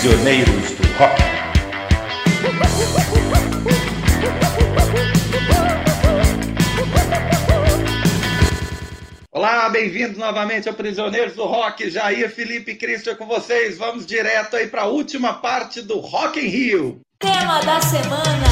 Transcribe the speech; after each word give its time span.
Prisioneiros 0.00 0.70
do 0.70 0.86
Rock. 0.96 1.22
Olá, 9.32 9.68
bem-vindos 9.70 10.16
novamente 10.16 10.68
ao 10.68 10.74
Prisioneiros 10.76 11.34
do 11.34 11.44
Rock. 11.46 11.90
Jair, 11.90 12.32
Felipe 12.32 12.70
e 12.70 12.76
Cristian 12.76 13.16
com 13.16 13.26
vocês. 13.26 13.76
Vamos 13.76 14.06
direto 14.06 14.54
aí 14.54 14.68
para 14.68 14.82
a 14.82 14.86
última 14.86 15.34
parte 15.34 15.82
do 15.82 15.98
Rock 15.98 16.38
in 16.38 16.46
Rio. 16.46 17.00
Tema 17.18 17.60
da 17.64 17.80
semana. 17.80 18.46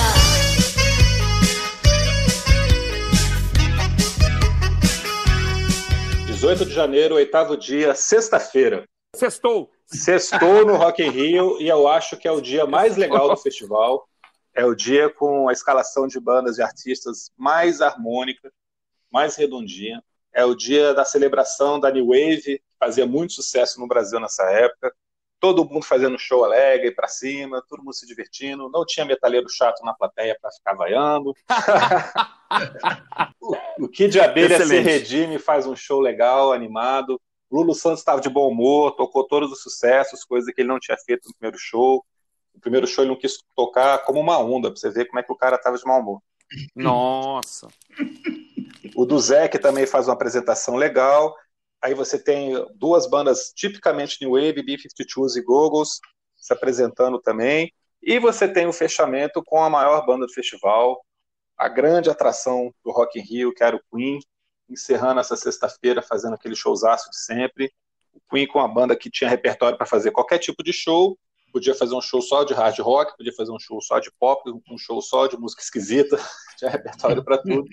18 6.26 6.66
de 6.66 6.74
janeiro, 6.74 7.14
oitavo 7.14 7.56
dia, 7.56 7.94
sexta-feira. 7.94 8.82
Sextou. 9.14 9.75
Sextou 9.87 10.67
no 10.67 10.76
Rock 10.76 11.03
in 11.03 11.11
Rio 11.11 11.61
e 11.61 11.68
eu 11.68 11.86
acho 11.86 12.17
que 12.17 12.27
é 12.27 12.32
o 12.32 12.40
dia 12.40 12.67
mais 12.67 12.96
legal 12.96 13.29
do 13.29 13.36
festival. 13.36 14.08
É 14.53 14.64
o 14.64 14.75
dia 14.75 15.08
com 15.11 15.49
a 15.49 15.53
escalação 15.53 16.08
de 16.08 16.18
bandas 16.18 16.58
e 16.58 16.63
artistas 16.63 17.31
mais 17.36 17.81
harmônica, 17.81 18.53
mais 19.11 19.36
redondinha. 19.36 20.03
É 20.32 20.44
o 20.44 20.54
dia 20.54 20.93
da 20.93 21.04
celebração 21.04 21.79
da 21.79 21.91
New 21.91 22.08
Wave, 22.08 22.43
que 22.43 22.63
fazia 22.80 23.07
muito 23.07 23.35
sucesso 23.35 23.79
no 23.79 23.86
Brasil 23.86 24.18
nessa 24.18 24.43
época. 24.50 24.93
Todo 25.39 25.64
mundo 25.64 25.85
fazendo 25.85 26.18
show 26.18 26.44
alegre 26.44 26.91
para 26.91 27.07
cima, 27.07 27.63
todo 27.68 27.82
mundo 27.82 27.94
se 27.94 28.07
divertindo. 28.07 28.71
Não 28.71 28.85
tinha 28.85 29.07
metaleiro 29.07 29.49
chato 29.49 29.85
na 29.85 29.94
plateia 29.94 30.36
para 30.41 30.50
ficar 30.50 30.75
vaiando. 30.75 31.32
o 33.78 33.89
Kid 33.89 34.12
de 34.12 34.20
Abelha 34.20 34.64
se 34.64 34.80
redime, 34.80 35.39
faz 35.39 35.66
um 35.66 35.77
show 35.77 36.00
legal, 36.00 36.53
animado. 36.53 37.20
Lulu 37.50 37.75
Santos 37.75 38.00
estava 38.00 38.20
de 38.20 38.28
bom 38.28 38.48
humor, 38.48 38.92
tocou 38.92 39.27
todos 39.27 39.53
os 39.53 39.62
sucessos, 39.62 40.25
coisa 40.25 40.53
que 40.53 40.61
ele 40.61 40.69
não 40.69 40.81
tinha 40.81 40.97
feito 40.98 41.28
no 41.28 41.34
primeiro 41.34 41.59
show. 41.59 42.05
No 42.55 42.61
primeiro 42.61 42.86
show 42.86 43.05
ele 43.05 43.12
não 43.12 43.19
quis 43.19 43.42
tocar 43.55 43.98
como 44.05 44.20
uma 44.20 44.38
onda, 44.38 44.70
para 44.70 44.80
você 44.80 44.91
ver 44.91 45.06
como 45.06 45.20
é 45.20 45.22
que 45.22 45.33
o 45.33 45.36
cara 45.36 45.56
estava 45.56 45.77
de 45.77 45.84
mau 45.84 46.00
humor. 46.00 46.22
Nossa! 46.75 47.69
O 48.94 49.05
do 49.05 49.19
Zé, 49.19 49.48
que 49.48 49.58
também 49.58 49.86
faz 49.86 50.08
uma 50.08 50.14
apresentação 50.14 50.77
legal. 50.77 51.34
Aí 51.83 51.94
você 51.94 52.19
tem 52.19 52.53
duas 52.75 53.06
bandas 53.06 53.53
tipicamente 53.55 54.19
New 54.20 54.33
Wave, 54.33 54.62
B-52s 54.62 55.36
e 55.36 55.42
Goggles, 55.42 56.00
se 56.36 56.53
apresentando 56.53 57.20
também. 57.20 57.72
E 58.03 58.19
você 58.19 58.48
tem 58.48 58.66
o 58.66 58.72
fechamento 58.72 59.42
com 59.44 59.62
a 59.62 59.70
maior 59.70 60.05
banda 60.06 60.27
do 60.27 60.33
festival, 60.33 61.05
a 61.56 61.69
grande 61.69 62.08
atração 62.08 62.72
do 62.84 62.91
Rock 62.91 63.19
in 63.19 63.22
Rio, 63.22 63.55
que 63.55 63.64
era 63.64 63.77
o 63.77 63.81
Queen, 63.91 64.20
encerrando 64.69 65.20
essa 65.20 65.36
sexta-feira 65.36 66.03
fazendo 66.03 66.34
aquele 66.34 66.55
showzaço 66.55 67.11
de 67.11 67.19
sempre. 67.19 67.72
O 68.12 68.20
Queen 68.31 68.47
com 68.47 68.61
a 68.61 68.69
banda 68.69 68.97
que 68.97 69.11
tinha 69.11 69.28
repertório 69.28 69.77
para 69.77 69.86
fazer 69.86 70.11
qualquer 70.11 70.39
tipo 70.39 70.62
de 70.62 70.72
show, 70.72 71.19
podia 71.53 71.75
fazer 71.75 71.95
um 71.95 72.00
show 72.00 72.20
só 72.20 72.45
de 72.45 72.55
hard 72.55 72.78
rock, 72.81 73.17
podia 73.17 73.33
fazer 73.33 73.53
um 73.53 73.59
show 73.59 73.81
só 73.81 73.98
de 73.98 74.11
pop, 74.19 74.42
um 74.70 74.78
show 74.78 75.00
só 75.00 75.27
de 75.27 75.37
música 75.37 75.62
esquisita, 75.62 76.19
tinha 76.59 76.70
repertório 76.70 77.22
para 77.25 77.39
tudo. 77.39 77.67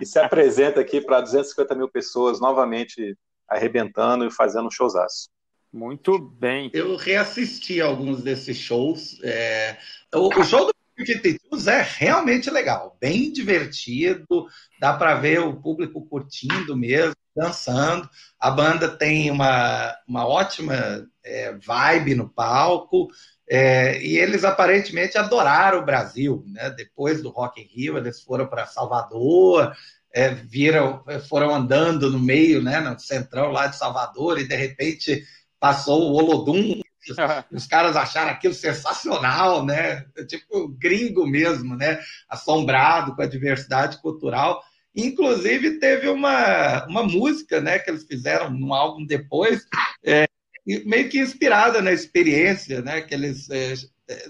e 0.00 0.06
se 0.06 0.18
apresenta 0.18 0.80
aqui 0.80 1.00
para 1.00 1.20
250 1.20 1.74
mil 1.74 1.88
pessoas 1.88 2.40
novamente 2.40 3.16
arrebentando 3.48 4.24
e 4.24 4.30
fazendo 4.30 4.66
um 4.66 4.70
showzaço. 4.70 5.28
Muito 5.72 6.18
bem. 6.18 6.70
Eu 6.74 6.96
reassisti 6.96 7.80
alguns 7.80 8.22
desses 8.22 8.58
shows. 8.58 9.18
É... 9.22 9.78
O, 10.14 10.28
o, 10.28 10.44
show 10.44 10.70
do 11.02 11.06
Fugitives 11.06 11.66
é 11.66 11.86
realmente 11.98 12.50
legal, 12.50 12.96
bem 13.00 13.32
divertido, 13.32 14.46
dá 14.80 14.92
para 14.92 15.14
ver 15.14 15.40
o 15.40 15.56
público 15.56 16.06
curtindo 16.06 16.76
mesmo, 16.76 17.14
dançando. 17.34 18.08
A 18.38 18.50
banda 18.50 18.88
tem 18.88 19.30
uma, 19.30 19.94
uma 20.06 20.26
ótima 20.26 21.06
é, 21.24 21.54
vibe 21.54 22.14
no 22.14 22.28
palco, 22.28 23.08
é, 23.48 24.02
e 24.02 24.16
eles 24.16 24.44
aparentemente 24.44 25.18
adoraram 25.18 25.80
o 25.80 25.84
Brasil. 25.84 26.44
Né? 26.46 26.70
Depois 26.70 27.22
do 27.22 27.30
Rock 27.30 27.60
in 27.60 27.64
Rio, 27.64 27.98
eles 27.98 28.20
foram 28.20 28.46
para 28.46 28.66
Salvador, 28.66 29.74
é, 30.14 30.30
viram, 30.34 31.02
foram 31.28 31.54
andando 31.54 32.10
no 32.10 32.18
meio, 32.18 32.62
né, 32.62 32.80
no 32.80 32.98
centrão 32.98 33.50
lá 33.50 33.66
de 33.66 33.76
Salvador, 33.76 34.38
e 34.38 34.46
de 34.46 34.54
repente 34.54 35.24
passou 35.58 36.10
o 36.10 36.14
Olodum 36.14 36.81
os 37.50 37.66
caras 37.66 37.96
acharam 37.96 38.30
aquilo 38.30 38.54
sensacional, 38.54 39.64
né? 39.64 40.04
Tipo 40.28 40.68
gringo 40.68 41.26
mesmo, 41.26 41.76
né? 41.76 42.00
Assombrado 42.28 43.14
com 43.14 43.22
a 43.22 43.26
diversidade 43.26 44.00
cultural. 44.00 44.62
Inclusive 44.94 45.78
teve 45.78 46.08
uma, 46.08 46.86
uma 46.86 47.02
música, 47.02 47.60
né? 47.60 47.78
Que 47.78 47.90
eles 47.90 48.04
fizeram 48.04 48.50
num 48.50 48.72
álbum 48.72 49.04
depois, 49.04 49.64
é, 50.04 50.26
meio 50.66 51.08
que 51.08 51.18
inspirada 51.18 51.80
na 51.80 51.92
experiência, 51.92 52.82
né? 52.82 53.00
Que 53.00 53.14
eles 53.14 53.48
é, 53.50 53.74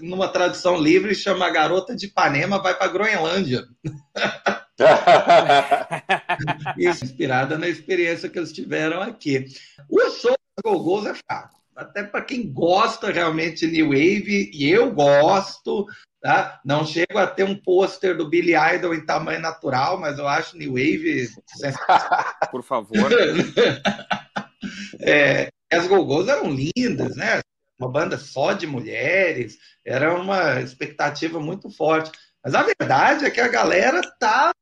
numa 0.01 0.29
tradução 0.29 0.77
livre 0.77 1.13
chama 1.13 1.49
Garota 1.49 1.95
de 1.95 2.07
Ipanema 2.07 2.61
vai 2.61 2.77
para 2.77 2.91
Groenlândia. 2.91 3.63
Isso, 6.77 7.05
inspirada 7.05 7.57
na 7.57 7.67
experiência 7.67 8.29
que 8.29 8.39
eles 8.39 8.51
tiveram 8.51 9.01
aqui. 9.01 9.45
O 9.89 9.99
show 10.09 10.31
dos 10.31 10.63
Gogos 10.63 11.05
é 11.05 11.13
fraco 11.13 11.62
até 11.75 12.03
para 12.03 12.21
quem 12.21 12.51
gosta 12.51 13.11
realmente 13.11 13.67
de 13.67 13.71
New 13.71 13.87
Wave, 13.87 14.51
e 14.53 14.69
eu 14.69 14.91
gosto, 14.91 15.85
tá? 16.21 16.59
Não 16.63 16.85
chego 16.85 17.17
a 17.17 17.27
ter 17.27 17.43
um 17.43 17.55
pôster 17.55 18.15
do 18.15 18.29
Billy 18.29 18.53
Idol 18.75 18.93
em 18.93 19.05
tamanho 19.05 19.39
natural, 19.39 19.99
mas 19.99 20.17
eu 20.17 20.27
acho 20.27 20.57
New 20.57 20.73
Wave. 20.73 21.29
Por 22.51 22.63
favor. 22.63 23.11
é, 25.01 25.49
as 25.71 25.87
Gogos 25.87 26.27
eram 26.27 26.49
lindas, 26.49 27.15
né? 27.15 27.41
Uma 27.79 27.89
banda 27.91 28.17
só 28.17 28.53
de 28.53 28.67
mulheres, 28.67 29.57
era 29.85 30.13
uma 30.15 30.61
expectativa 30.61 31.39
muito 31.39 31.69
forte. 31.69 32.11
Mas 32.43 32.55
a 32.55 32.63
verdade 32.63 33.25
é 33.25 33.31
que 33.31 33.39
a 33.39 33.47
galera 33.47 34.01
estava 34.01 34.53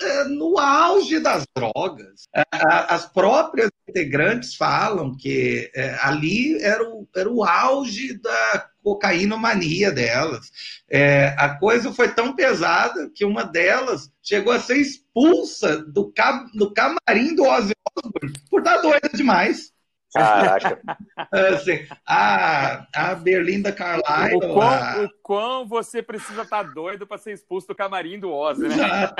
é, 0.00 0.24
no 0.24 0.58
auge 0.58 1.20
das 1.20 1.44
drogas. 1.54 2.26
É, 2.34 2.42
as 2.60 3.04
próprias 3.04 3.70
integrantes 3.86 4.54
falam 4.54 5.14
que 5.14 5.70
é, 5.74 5.98
ali 6.00 6.58
era 6.62 6.82
o, 6.82 7.06
era 7.14 7.30
o 7.30 7.44
auge 7.44 8.16
da 8.18 8.70
cocaínomania 8.82 9.92
delas. 9.92 10.50
É, 10.88 11.34
a 11.36 11.50
coisa 11.58 11.92
foi 11.92 12.08
tão 12.08 12.34
pesada 12.34 13.10
que 13.14 13.24
uma 13.26 13.44
delas 13.44 14.10
chegou 14.22 14.52
a 14.54 14.58
ser 14.58 14.78
expulsa 14.78 15.76
do, 15.76 16.10
cam 16.12 16.46
do 16.54 16.72
camarim 16.72 17.34
do 17.34 17.44
Ozzy 17.44 17.74
Osbourne 17.98 18.32
por 18.48 18.60
estar 18.60 18.78
doida 18.78 19.10
demais. 19.12 19.72
Caraca. 20.12 20.80
assim, 21.54 21.86
a, 22.06 22.86
a 22.94 23.14
Berlinda 23.14 23.72
Carlisle. 23.72 24.36
O 24.36 24.54
quão, 24.54 24.68
a... 24.68 25.04
o 25.04 25.08
quão 25.22 25.68
você 25.68 26.02
precisa 26.02 26.42
estar 26.42 26.64
tá 26.64 26.70
doido 26.70 27.06
para 27.06 27.18
ser 27.18 27.32
expulso 27.32 27.68
do 27.68 27.74
camarim 27.74 28.18
do 28.18 28.32
Ozzy, 28.32 28.68
né? 28.68 29.10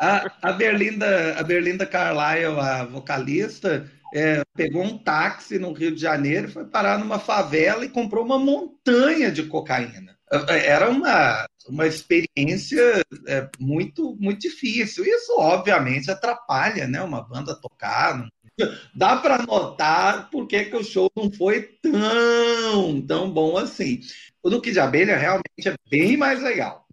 A, 0.00 0.30
a, 0.42 0.52
Berlinda, 0.52 1.38
a 1.38 1.42
Berlinda 1.42 1.86
Carlisle, 1.86 2.58
a 2.58 2.84
vocalista, 2.84 3.90
é, 4.14 4.42
pegou 4.56 4.82
um 4.82 4.98
táxi 4.98 5.58
no 5.58 5.72
Rio 5.72 5.94
de 5.94 6.00
Janeiro, 6.00 6.50
foi 6.50 6.64
parar 6.64 6.98
numa 6.98 7.18
favela 7.18 7.84
e 7.84 7.88
comprou 7.88 8.24
uma 8.24 8.38
montanha 8.38 9.30
de 9.30 9.44
cocaína. 9.44 10.18
Era 10.48 10.88
uma, 10.88 11.44
uma 11.68 11.86
experiência 11.86 13.04
é, 13.26 13.48
muito, 13.58 14.16
muito 14.20 14.40
difícil. 14.40 15.04
Isso, 15.04 15.34
obviamente, 15.38 16.10
atrapalha 16.10 16.86
né, 16.86 17.02
uma 17.02 17.20
banda 17.20 17.54
tocar, 17.60 18.28
dá 18.94 19.16
para 19.16 19.42
notar 19.42 20.30
por 20.30 20.46
que, 20.46 20.70
o 20.74 20.84
show 20.84 21.10
não 21.16 21.30
foi 21.32 21.62
tão, 21.82 23.00
tão 23.06 23.30
bom 23.30 23.56
assim. 23.56 24.00
O 24.42 24.50
do 24.50 24.60
Kid 24.60 24.78
Abelha 24.78 25.16
realmente 25.16 25.68
é 25.68 25.74
bem 25.90 26.16
mais 26.16 26.42
legal. 26.42 26.86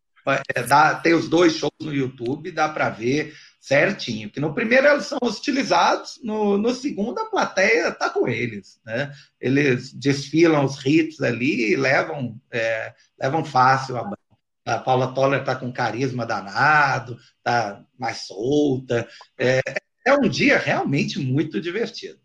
É, 0.54 0.64
dá, 0.64 0.96
tem 0.96 1.14
os 1.14 1.30
dois 1.30 1.56
shows 1.56 1.72
no 1.82 1.94
YouTube, 1.94 2.52
dá 2.52 2.68
para 2.68 2.90
ver 2.90 3.34
certinho. 3.62 4.30
Que 4.30 4.40
no 4.40 4.54
primeiro 4.54 4.88
eles 4.88 5.06
são 5.06 5.20
hostilizados, 5.22 6.20
no, 6.24 6.58
no 6.58 6.74
segundo 6.74 7.20
a 7.20 7.30
plateia 7.30 7.92
tá 7.92 8.10
com 8.10 8.28
eles, 8.28 8.80
né? 8.86 9.12
Eles 9.40 9.94
desfilam 9.94 10.66
os 10.66 10.86
hits 10.86 11.22
ali 11.22 11.72
e 11.72 11.76
levam, 11.76 12.40
é, 12.52 12.94
levam 13.20 13.44
fácil 13.46 13.98
a 13.98 14.04
banda. 14.04 14.18
A 14.66 14.80
Paula 14.80 15.14
Toller 15.14 15.46
tá 15.46 15.56
com 15.56 15.72
carisma 15.72 16.26
danado, 16.26 17.18
tá 17.42 17.82
mais 17.98 18.28
solta. 18.28 19.08
É, 19.40 19.62
é 20.08 20.14
um 20.18 20.30
dia 20.30 20.58
realmente 20.58 21.20
muito 21.20 21.60
divertido. 21.60 22.20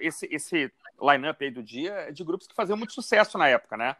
Esse, 0.00 0.26
esse 0.30 0.72
line-up 1.00 1.44
aí 1.44 1.50
do 1.50 1.62
dia 1.62 1.92
é 1.92 2.10
de 2.10 2.24
grupos 2.24 2.46
que 2.46 2.54
faziam 2.54 2.76
muito 2.76 2.92
sucesso 2.92 3.36
na 3.38 3.48
época, 3.48 3.76
né? 3.76 3.94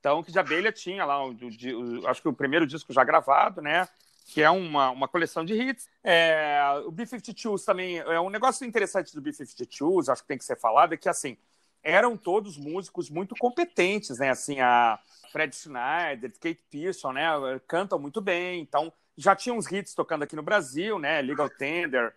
Então, 0.00 0.22
que 0.22 0.32
de 0.32 0.38
abelha 0.38 0.72
tinha 0.72 1.04
lá, 1.04 1.24
o, 1.24 1.32
o, 1.32 2.06
acho 2.08 2.22
que 2.22 2.28
o 2.28 2.32
primeiro 2.32 2.66
disco 2.66 2.92
já 2.92 3.04
gravado, 3.04 3.60
né? 3.60 3.86
Que 4.26 4.42
é 4.42 4.50
uma, 4.50 4.90
uma 4.90 5.06
coleção 5.06 5.44
de 5.44 5.54
hits. 5.54 5.88
É, 6.02 6.60
o 6.86 6.90
B-52s 6.90 7.64
também 7.64 7.98
é 7.98 8.18
um 8.18 8.30
negócio 8.30 8.66
interessante 8.66 9.14
do 9.14 9.20
B-52s, 9.20 10.08
acho 10.08 10.22
que 10.22 10.28
tem 10.28 10.38
que 10.38 10.44
ser 10.44 10.58
falado, 10.58 10.94
é 10.94 10.96
que 10.96 11.08
assim 11.08 11.36
eram 11.84 12.16
todos 12.16 12.56
músicos 12.56 13.10
muito 13.10 13.34
competentes, 13.36 14.18
né? 14.18 14.30
Assim, 14.30 14.60
a 14.60 14.98
Fred 15.30 15.54
Schneider, 15.54 16.32
Kate 16.40 16.62
Pearson, 16.70 17.12
né? 17.12 17.26
Cantam 17.66 17.98
muito 17.98 18.20
bem, 18.20 18.60
então 18.60 18.92
já 19.16 19.36
tinha 19.36 19.54
uns 19.54 19.70
hits 19.70 19.94
tocando 19.94 20.22
aqui 20.22 20.34
no 20.34 20.42
Brasil, 20.42 20.98
né? 20.98 21.20
Legal 21.20 21.50
Tender, 21.50 22.14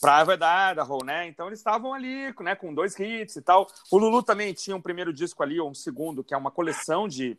Private 0.00 0.34
Idaho, 0.34 1.04
né? 1.04 1.26
Então 1.26 1.46
eles 1.46 1.58
estavam 1.58 1.92
ali, 1.92 2.34
né, 2.40 2.54
com 2.54 2.72
dois 2.72 2.98
hits 2.98 3.36
e 3.36 3.42
tal. 3.42 3.68
O 3.90 3.98
Lulu 3.98 4.22
também 4.22 4.52
tinha 4.52 4.76
um 4.76 4.80
primeiro 4.80 5.12
disco 5.12 5.42
ali, 5.42 5.60
ou 5.60 5.70
um 5.70 5.74
segundo, 5.74 6.24
que 6.24 6.34
é 6.34 6.36
uma 6.36 6.50
coleção 6.50 7.06
de, 7.06 7.36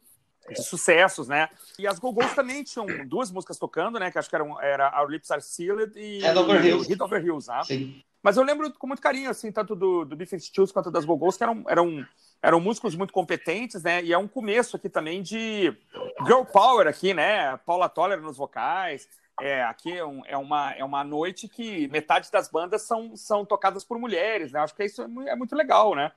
de 0.49 0.63
sucessos, 0.63 1.27
né? 1.27 1.49
E 1.79 1.87
as 1.87 1.99
Go-Go's 1.99 2.33
também 2.33 2.63
tinham 2.63 2.85
duas 3.07 3.31
músicas 3.31 3.57
tocando, 3.57 3.99
né? 3.99 4.11
Que 4.11 4.19
acho 4.19 4.29
que 4.29 4.35
eram 4.35 4.61
era 4.61 5.01
Our 5.01 5.09
Lips 5.09 5.31
Are 5.31 5.41
Sealed 5.41 5.93
e 5.95 6.19
Head 6.21 6.37
Over 6.37 6.65
Heels. 6.65 6.87
Head 6.87 7.03
Over 7.03 7.25
Heels, 7.25 7.47
né? 7.47 7.63
Sim. 7.63 8.03
Mas 8.23 8.37
eu 8.37 8.43
lembro 8.43 8.71
com 8.73 8.85
muito 8.85 9.01
carinho, 9.01 9.31
assim, 9.31 9.51
tanto 9.51 9.75
do, 9.75 10.05
do 10.05 10.15
B-52s 10.15 10.71
quanto 10.71 10.91
das 10.91 11.05
Go-Go's, 11.05 11.37
que 11.37 11.43
eram, 11.43 11.63
eram, 11.67 12.05
eram 12.41 12.59
músicos 12.59 12.95
muito 12.95 13.11
competentes, 13.11 13.81
né? 13.81 14.03
E 14.03 14.13
é 14.13 14.17
um 14.17 14.27
começo 14.27 14.75
aqui 14.75 14.87
também 14.87 15.23
de 15.23 15.75
girl 16.23 16.43
power 16.43 16.87
aqui, 16.87 17.13
né? 17.13 17.57
Paula 17.65 17.89
Toller 17.89 18.21
nos 18.21 18.37
vocais. 18.37 19.07
É, 19.41 19.63
aqui 19.63 19.91
é, 19.97 20.05
um- 20.05 20.23
é 20.25 20.37
uma, 20.37 20.71
é 20.73 20.83
uma 20.83 21.03
noite 21.03 21.47
que 21.47 21.87
metade 21.87 22.29
das 22.31 22.47
bandas 22.49 22.83
são, 22.83 23.15
são 23.15 23.43
tocadas 23.43 23.83
por 23.83 23.97
mulheres, 23.97 24.51
né? 24.51 24.59
Acho 24.59 24.75
que 24.75 24.83
isso 24.83 25.01
é 25.01 25.05
é 25.29 25.35
muito 25.35 25.55
legal, 25.55 25.95
né? 25.95 26.11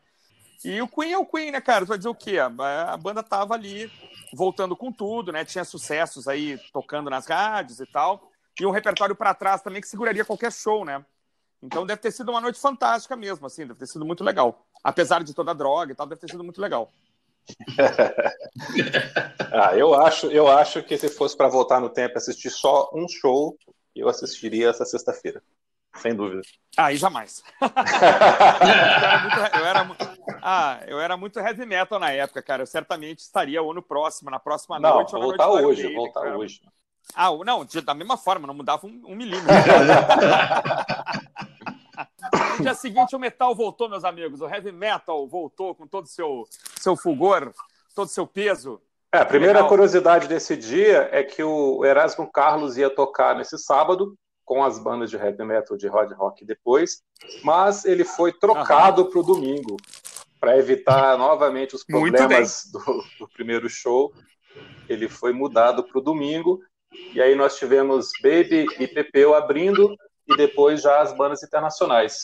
E 0.64 0.80
o 0.80 0.88
Queen 0.88 1.12
é 1.12 1.18
o 1.18 1.26
Queen, 1.26 1.50
né, 1.50 1.60
cara? 1.60 1.84
Tu 1.84 1.88
vai 1.88 1.98
dizer 1.98 2.08
o 2.08 2.14
quê? 2.14 2.38
A 2.38 2.46
a 2.92 2.96
banda 2.96 3.22
tava 3.22 3.54
ali 3.54 3.90
voltando 4.32 4.76
com 4.76 4.92
tudo, 4.92 5.32
né? 5.32 5.44
Tinha 5.44 5.64
sucessos 5.64 6.28
aí 6.28 6.58
tocando 6.72 7.10
nas 7.10 7.26
rádios 7.26 7.80
e 7.80 7.86
tal. 7.86 8.30
E 8.60 8.64
um 8.66 8.70
repertório 8.70 9.14
para 9.16 9.34
trás 9.34 9.62
também 9.62 9.80
que 9.80 9.88
seguraria 9.88 10.24
qualquer 10.24 10.52
show, 10.52 10.84
né? 10.84 11.04
Então 11.62 11.86
deve 11.86 12.00
ter 12.00 12.10
sido 12.12 12.30
uma 12.30 12.40
noite 12.40 12.60
fantástica 12.60 13.16
mesmo, 13.16 13.46
assim, 13.46 13.66
deve 13.66 13.78
ter 13.78 13.86
sido 13.86 14.04
muito 14.04 14.22
legal. 14.22 14.66
Apesar 14.82 15.24
de 15.24 15.32
toda 15.34 15.50
a 15.50 15.54
droga 15.54 15.92
e 15.92 15.94
tal, 15.94 16.06
deve 16.06 16.20
ter 16.20 16.30
sido 16.30 16.44
muito 16.44 16.60
legal. 16.60 16.92
Ah, 19.52 19.76
eu 19.76 19.94
acho, 19.94 20.26
eu 20.26 20.48
acho 20.48 20.82
que 20.82 20.98
se 20.98 21.08
fosse 21.08 21.36
para 21.36 21.48
voltar 21.48 21.80
no 21.80 21.88
tempo 21.88 22.14
e 22.14 22.18
assistir 22.18 22.50
só 22.50 22.90
um 22.92 23.06
show, 23.08 23.56
eu 23.94 24.08
assistiria 24.08 24.70
essa 24.70 24.84
sexta-feira. 24.84 25.42
Sem 25.96 26.14
dúvida. 26.14 26.42
Aí 26.76 26.96
jamais. 26.96 27.42
eu 27.60 29.06
era 29.06 29.20
muito, 29.20 29.38
eu 29.58 29.64
era 29.64 29.84
mu- 29.84 29.96
ah, 30.42 30.80
eu 30.88 31.00
era 31.00 31.16
muito 31.16 31.38
heavy 31.38 31.64
metal 31.64 32.00
na 32.00 32.10
época, 32.10 32.42
cara. 32.42 32.62
Eu 32.62 32.66
certamente 32.66 33.20
estaria 33.20 33.62
ou 33.62 33.72
no 33.72 33.82
próximo, 33.82 34.30
na 34.30 34.40
próxima 34.40 34.80
Não, 34.80 34.94
noite 34.94 35.12
na 35.12 35.18
voltar 35.20 35.48
noite 35.48 35.64
hoje, 35.64 35.82
Maiden, 35.84 35.96
voltar 35.96 36.22
cara. 36.22 36.38
hoje. 36.38 36.60
Ah, 37.14 37.30
não, 37.44 37.64
da 37.84 37.94
mesma 37.94 38.16
forma, 38.16 38.46
não 38.46 38.54
mudava 38.54 38.86
um, 38.86 39.02
um 39.06 39.14
milímetro. 39.14 39.46
no 42.58 42.62
dia 42.62 42.74
seguinte, 42.74 43.14
o 43.14 43.18
metal 43.18 43.54
voltou, 43.54 43.88
meus 43.88 44.04
amigos. 44.04 44.40
O 44.40 44.48
heavy 44.48 44.72
metal 44.72 45.26
voltou 45.26 45.74
com 45.74 45.86
todo 45.86 46.04
o 46.04 46.08
seu, 46.08 46.46
seu 46.76 46.96
fulgor, 46.96 47.52
todo 47.94 48.06
o 48.06 48.10
seu 48.10 48.26
peso. 48.26 48.80
É, 49.12 49.18
a 49.18 49.24
primeira 49.24 49.62
curiosidade 49.64 50.26
desse 50.26 50.56
dia 50.56 51.08
é 51.12 51.22
que 51.22 51.42
o 51.42 51.84
Erasmo 51.84 52.30
Carlos 52.30 52.76
ia 52.76 52.90
tocar 52.90 53.36
nesse 53.36 53.56
sábado 53.58 54.16
com 54.44 54.62
as 54.62 54.78
bandas 54.78 55.08
de 55.08 55.16
heavy 55.16 55.44
metal 55.44 55.76
de 55.76 55.88
hard 55.88 56.12
rock 56.12 56.44
depois, 56.44 57.02
mas 57.42 57.84
ele 57.84 58.04
foi 58.04 58.32
trocado 58.32 59.06
para 59.06 59.20
o 59.20 59.22
domingo 59.22 59.76
para 60.38 60.58
evitar 60.58 61.16
novamente 61.16 61.74
os 61.74 61.84
problemas 61.84 62.70
do, 62.70 63.04
do 63.18 63.28
primeiro 63.28 63.68
show. 63.68 64.12
Ele 64.88 65.08
foi 65.08 65.32
mudado 65.32 65.82
para 65.84 65.98
o 65.98 66.02
domingo 66.02 66.60
e 67.14 67.20
aí 67.20 67.34
nós 67.34 67.56
tivemos 67.56 68.10
Baby 68.22 68.66
e 68.78 68.86
Pepeu 68.86 69.34
abrindo 69.34 69.96
e 70.26 70.36
depois 70.36 70.82
já 70.82 71.00
as 71.00 71.12
bandas 71.16 71.42
internacionais. 71.42 72.22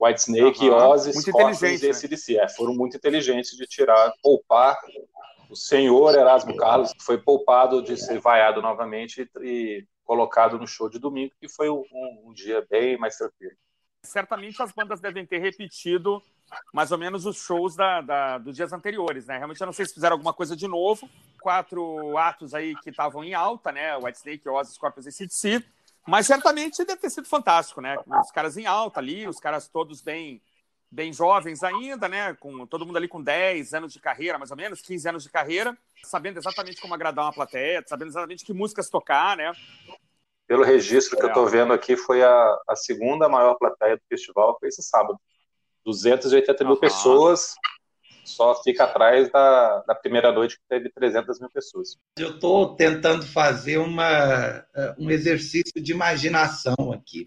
Whitesnake, 0.00 0.68
Aham. 0.68 0.88
Ozzy, 0.88 1.12
Scorpions 1.12 1.62
e 1.62 1.66
né? 1.84 1.90
AC/DC. 1.90 2.36
É, 2.38 2.48
foram 2.48 2.74
muito 2.74 2.96
inteligentes 2.96 3.56
de 3.56 3.66
tirar, 3.66 4.12
poupar 4.22 4.78
o 5.48 5.54
senhor 5.54 6.14
Erasmo 6.14 6.56
Carlos 6.56 6.92
foi 7.02 7.18
poupado 7.18 7.82
de 7.82 7.94
ser 7.96 8.18
vaiado 8.18 8.62
novamente 8.62 9.30
e 9.42 9.86
colocado 10.02 10.58
no 10.58 10.66
show 10.66 10.88
de 10.88 10.98
domingo, 10.98 11.34
que 11.38 11.46
foi 11.46 11.68
um, 11.68 11.84
um 12.24 12.32
dia 12.32 12.66
bem 12.70 12.96
mais 12.96 13.16
tranquilo. 13.16 13.54
Certamente 14.02 14.60
as 14.62 14.72
bandas 14.72 14.98
devem 15.00 15.26
ter 15.26 15.38
repetido 15.38 16.22
mais 16.72 16.90
ou 16.90 16.96
menos 16.98 17.26
os 17.26 17.36
shows 17.36 17.76
da, 17.76 18.00
da- 18.00 18.38
dos 18.38 18.56
dias 18.56 18.72
anteriores, 18.72 19.26
né? 19.26 19.36
Realmente 19.36 19.60
eu 19.60 19.66
não 19.66 19.72
sei 19.74 19.84
se 19.86 19.94
fizeram 19.94 20.14
alguma 20.14 20.32
coisa 20.32 20.56
de 20.56 20.66
novo. 20.66 21.08
Quatro 21.40 22.16
atos 22.16 22.54
aí 22.54 22.74
que 22.76 22.88
estavam 22.90 23.22
em 23.22 23.34
alta, 23.34 23.70
né? 23.70 23.94
Whitesnake, 23.96 24.48
Ozzy, 24.48 24.72
Scorpions 24.74 25.06
e 25.06 25.12
CDC. 25.12 25.62
Mas 26.06 26.26
certamente 26.26 26.84
deve 26.84 27.00
ter 27.00 27.10
sido 27.10 27.28
fantástico, 27.28 27.80
né? 27.80 27.96
Os 28.06 28.30
caras 28.30 28.56
em 28.56 28.66
alta 28.66 29.00
ali, 29.00 29.26
os 29.28 29.38
caras 29.38 29.68
todos 29.68 30.00
bem 30.00 30.42
bem 30.90 31.10
jovens 31.10 31.62
ainda, 31.62 32.06
né? 32.06 32.34
Com 32.34 32.66
todo 32.66 32.84
mundo 32.84 32.98
ali 32.98 33.08
com 33.08 33.22
10 33.22 33.72
anos 33.72 33.94
de 33.94 33.98
carreira, 33.98 34.36
mais 34.38 34.50
ou 34.50 34.56
menos, 34.58 34.82
15 34.82 35.08
anos 35.08 35.22
de 35.22 35.30
carreira, 35.30 35.76
sabendo 36.04 36.38
exatamente 36.38 36.82
como 36.82 36.92
agradar 36.92 37.24
uma 37.24 37.32
plateia, 37.32 37.82
sabendo 37.86 38.08
exatamente 38.10 38.44
que 38.44 38.52
músicas 38.52 38.90
tocar, 38.90 39.34
né? 39.38 39.52
Pelo 40.46 40.62
registro 40.62 41.16
que 41.16 41.24
eu 41.24 41.28
estou 41.28 41.46
vendo 41.46 41.72
aqui, 41.72 41.96
foi 41.96 42.22
a, 42.22 42.58
a 42.68 42.76
segunda 42.76 43.26
maior 43.26 43.54
plateia 43.54 43.96
do 43.96 44.02
festival, 44.06 44.58
foi 44.60 44.68
esse 44.68 44.82
sábado. 44.82 45.18
280 45.82 46.62
mil 46.62 46.72
Aham. 46.74 46.80
pessoas, 46.80 47.54
só 48.24 48.60
fica 48.62 48.84
atrás 48.84 49.30
da, 49.30 49.82
da 49.86 49.94
primeira 49.94 50.32
noite 50.32 50.56
que 50.56 50.62
teve 50.68 50.90
300 50.90 51.40
mil 51.40 51.50
pessoas. 51.50 51.96
Eu 52.18 52.30
estou 52.30 52.74
tentando 52.76 53.26
fazer 53.26 53.78
uma, 53.78 54.64
eh, 54.74 54.94
um 54.98 55.10
exercício 55.10 55.82
de 55.82 55.92
imaginação 55.92 56.92
aqui, 56.92 57.24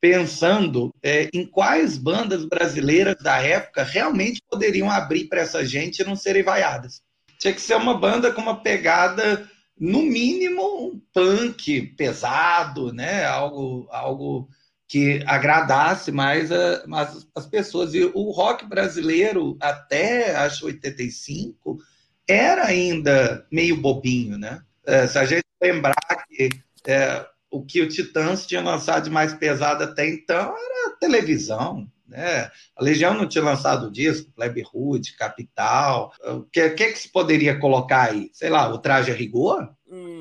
pensando 0.00 0.94
eh, 1.02 1.28
em 1.32 1.46
quais 1.46 1.98
bandas 1.98 2.44
brasileiras 2.44 3.16
da 3.22 3.42
época 3.42 3.82
realmente 3.82 4.42
poderiam 4.48 4.90
abrir 4.90 5.28
para 5.28 5.40
essa 5.40 5.64
gente 5.64 6.00
e 6.00 6.04
não 6.04 6.16
serem 6.16 6.42
vaiadas. 6.42 7.02
Tinha 7.38 7.52
que 7.52 7.60
ser 7.60 7.74
uma 7.74 7.94
banda 7.94 8.32
com 8.32 8.40
uma 8.40 8.60
pegada, 8.62 9.48
no 9.78 10.02
mínimo, 10.02 10.88
um 10.88 11.00
punk 11.12 11.94
pesado, 11.96 12.92
né? 12.92 13.24
algo, 13.24 13.86
algo 13.90 14.48
que 14.88 15.22
agradasse 15.26 16.10
mais 16.10 16.50
a- 16.50 16.82
mais 16.86 17.26
as 17.34 17.46
pessoas. 17.46 17.94
E 17.94 18.02
o 18.14 18.30
rock 18.30 18.64
brasileiro, 18.66 19.56
até 19.60 20.34
acho 20.36 20.64
85, 20.66 21.78
era 22.26 22.64
ainda 22.66 23.46
meio 23.52 23.76
bobinho, 23.80 24.38
né? 24.38 24.62
É, 24.86 25.06
se 25.06 25.18
a 25.18 25.24
gente 25.26 25.44
lembrar 25.62 25.94
que 26.28 26.48
é, 26.86 27.26
o 27.50 27.62
que 27.64 27.82
o 27.82 27.88
Titãs 27.88 28.46
tinha 28.46 28.62
lançado 28.62 29.04
de 29.04 29.10
mais 29.10 29.34
pesado 29.34 29.84
até 29.84 30.08
então 30.08 30.54
era 30.56 30.96
televisão, 30.98 31.86
né? 32.06 32.50
A 32.74 32.82
Legião 32.82 33.12
não 33.12 33.28
tinha 33.28 33.44
lançado 33.44 33.90
disco, 33.90 34.32
Plebe 34.34 34.62
Rude, 34.62 35.14
Capital. 35.16 36.12
O 36.24 36.42
que, 36.44 36.70
que, 36.70 36.92
que 36.92 36.98
se 36.98 37.12
poderia 37.12 37.58
colocar 37.58 38.10
aí? 38.10 38.30
Sei 38.32 38.48
lá, 38.48 38.72
o 38.72 38.78
Traje 38.78 39.10
a 39.10 39.14
Rigor? 39.14 39.68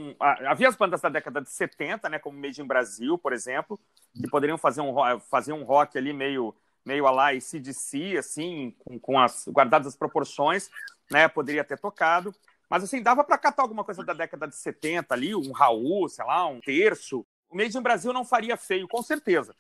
Um, 0.10 0.16
havia 0.20 0.68
as 0.68 0.76
bandas 0.76 1.02
da 1.02 1.10
década 1.10 1.42
de 1.42 1.50
70, 1.50 2.10
né, 2.10 2.20
como 2.20 2.40
Made 2.40 2.62
in 2.62 2.66
Brasil, 2.66 3.18
por 3.18 3.34
exemplo, 3.34 3.80
que 4.14 4.30
poderiam 4.30 4.58
fazer 4.58 4.82
um, 4.82 4.94
fazer 5.22 5.54
um 5.54 5.64
rock 5.64 5.98
ali 5.98 6.14
meio, 6.14 6.56
meio 6.86 7.08
a 7.08 7.12
lá 7.12 7.40
CDC, 7.40 8.18
assim, 8.18 8.76
com, 8.80 9.00
com 9.00 9.20
as 9.20 9.48
guardadas 9.48 9.88
as 9.88 9.96
proporções, 9.96 10.70
né, 11.12 11.28
poderia 11.28 11.64
ter 11.64 11.78
tocado. 11.78 12.34
Mas, 12.70 12.84
assim, 12.84 13.02
dava 13.02 13.24
para 13.24 13.38
catar 13.38 13.64
alguma 13.64 13.84
coisa 13.84 14.04
da 14.04 14.14
década 14.14 14.48
de 14.48 14.56
70 14.56 15.14
ali, 15.14 15.34
um 15.34 15.52
Raul, 15.52 16.10
sei 16.10 16.26
lá, 16.26 16.46
um 16.48 16.60
terço. 16.60 17.26
O 17.50 17.56
Made 17.56 17.78
in 17.78 17.82
Brasil 17.82 18.12
não 18.12 18.26
faria 18.26 18.58
feio, 18.58 18.88
com 18.88 19.02
certeza. 19.02 19.56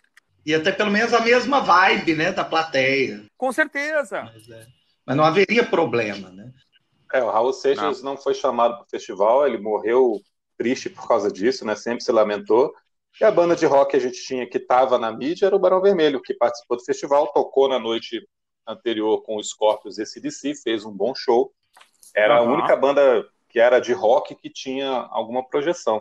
E 0.45 0.53
até 0.53 0.71
pelo 0.71 0.91
menos 0.91 1.13
a 1.13 1.21
mesma 1.21 1.61
vibe, 1.61 2.15
né, 2.15 2.31
da 2.31 2.43
plateia. 2.43 3.23
Com 3.37 3.51
certeza. 3.51 4.23
Mas, 4.23 4.49
é, 4.49 4.67
mas 5.05 5.15
não 5.15 5.23
haveria 5.23 5.65
problema, 5.65 6.29
né? 6.29 6.51
É, 7.13 7.23
o 7.23 7.29
Raul 7.29 7.53
Seixas 7.53 8.03
não, 8.03 8.17
foi 8.17 8.33
chamado 8.33 8.75
para 8.75 8.83
o 8.83 8.89
festival, 8.89 9.47
ele 9.47 9.57
morreu 9.57 10.21
triste 10.57 10.89
por 10.89 11.07
causa 11.07 11.31
disso, 11.31 11.65
né? 11.65 11.75
Sempre 11.75 12.03
se 12.03 12.11
lamentou. 12.11 12.73
E 13.19 13.23
a 13.23 13.31
banda 13.31 13.55
de 13.55 13.65
rock 13.65 13.91
que 13.91 13.97
a 13.97 13.99
gente 13.99 14.21
tinha 14.23 14.47
que 14.47 14.57
estava 14.57 14.97
na 14.97 15.11
mídia 15.11 15.47
era 15.47 15.55
o 15.55 15.59
Barão 15.59 15.81
Vermelho, 15.81 16.21
que 16.21 16.33
participou 16.33 16.77
do 16.77 16.83
festival, 16.83 17.27
tocou 17.33 17.67
na 17.67 17.79
noite 17.79 18.27
anterior 18.67 19.21
com 19.23 19.37
os 19.37 19.49
Scorpions 19.49 19.97
e 19.97 20.05
CDC, 20.05 20.55
fez 20.55 20.85
um 20.85 20.91
bom 20.91 21.15
show. 21.15 21.51
Era 22.15 22.41
Uhum. 22.41 22.49
a 22.49 22.53
única 22.53 22.75
banda 22.75 23.27
que 23.49 23.59
era 23.59 23.79
de 23.79 23.93
rock 23.93 24.35
que 24.35 24.49
tinha 24.49 24.89
alguma 25.09 25.47
projeção. 25.47 25.99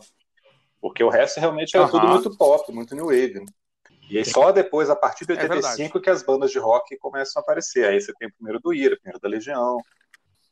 Porque 0.80 1.02
o 1.02 1.08
resto 1.08 1.40
realmente 1.40 1.76
era 1.76 1.86
Uhum. 1.86 1.90
tudo 1.92 2.06
muito 2.08 2.36
pop, 2.36 2.72
muito 2.72 2.94
new 2.94 3.06
wave. 3.06 3.44
E 4.10 4.18
aí 4.18 4.24
só 4.24 4.52
depois, 4.52 4.88
a 4.90 4.96
partir 4.96 5.26
de 5.26 5.32
É 5.32 5.36
verdade. 5.36 5.56
85, 5.56 6.00
que 6.00 6.10
as 6.10 6.22
bandas 6.22 6.50
de 6.50 6.58
rock 6.58 6.96
começam 6.98 7.40
a 7.40 7.42
aparecer. 7.42 7.86
Aí 7.88 8.00
você 8.00 8.12
tem 8.14 8.28
o 8.28 8.32
primeiro 8.34 8.60
do 8.60 8.72
Ira, 8.74 8.94
o 8.94 8.98
primeiro 8.98 9.20
da 9.20 9.28
Legião. 9.28 9.78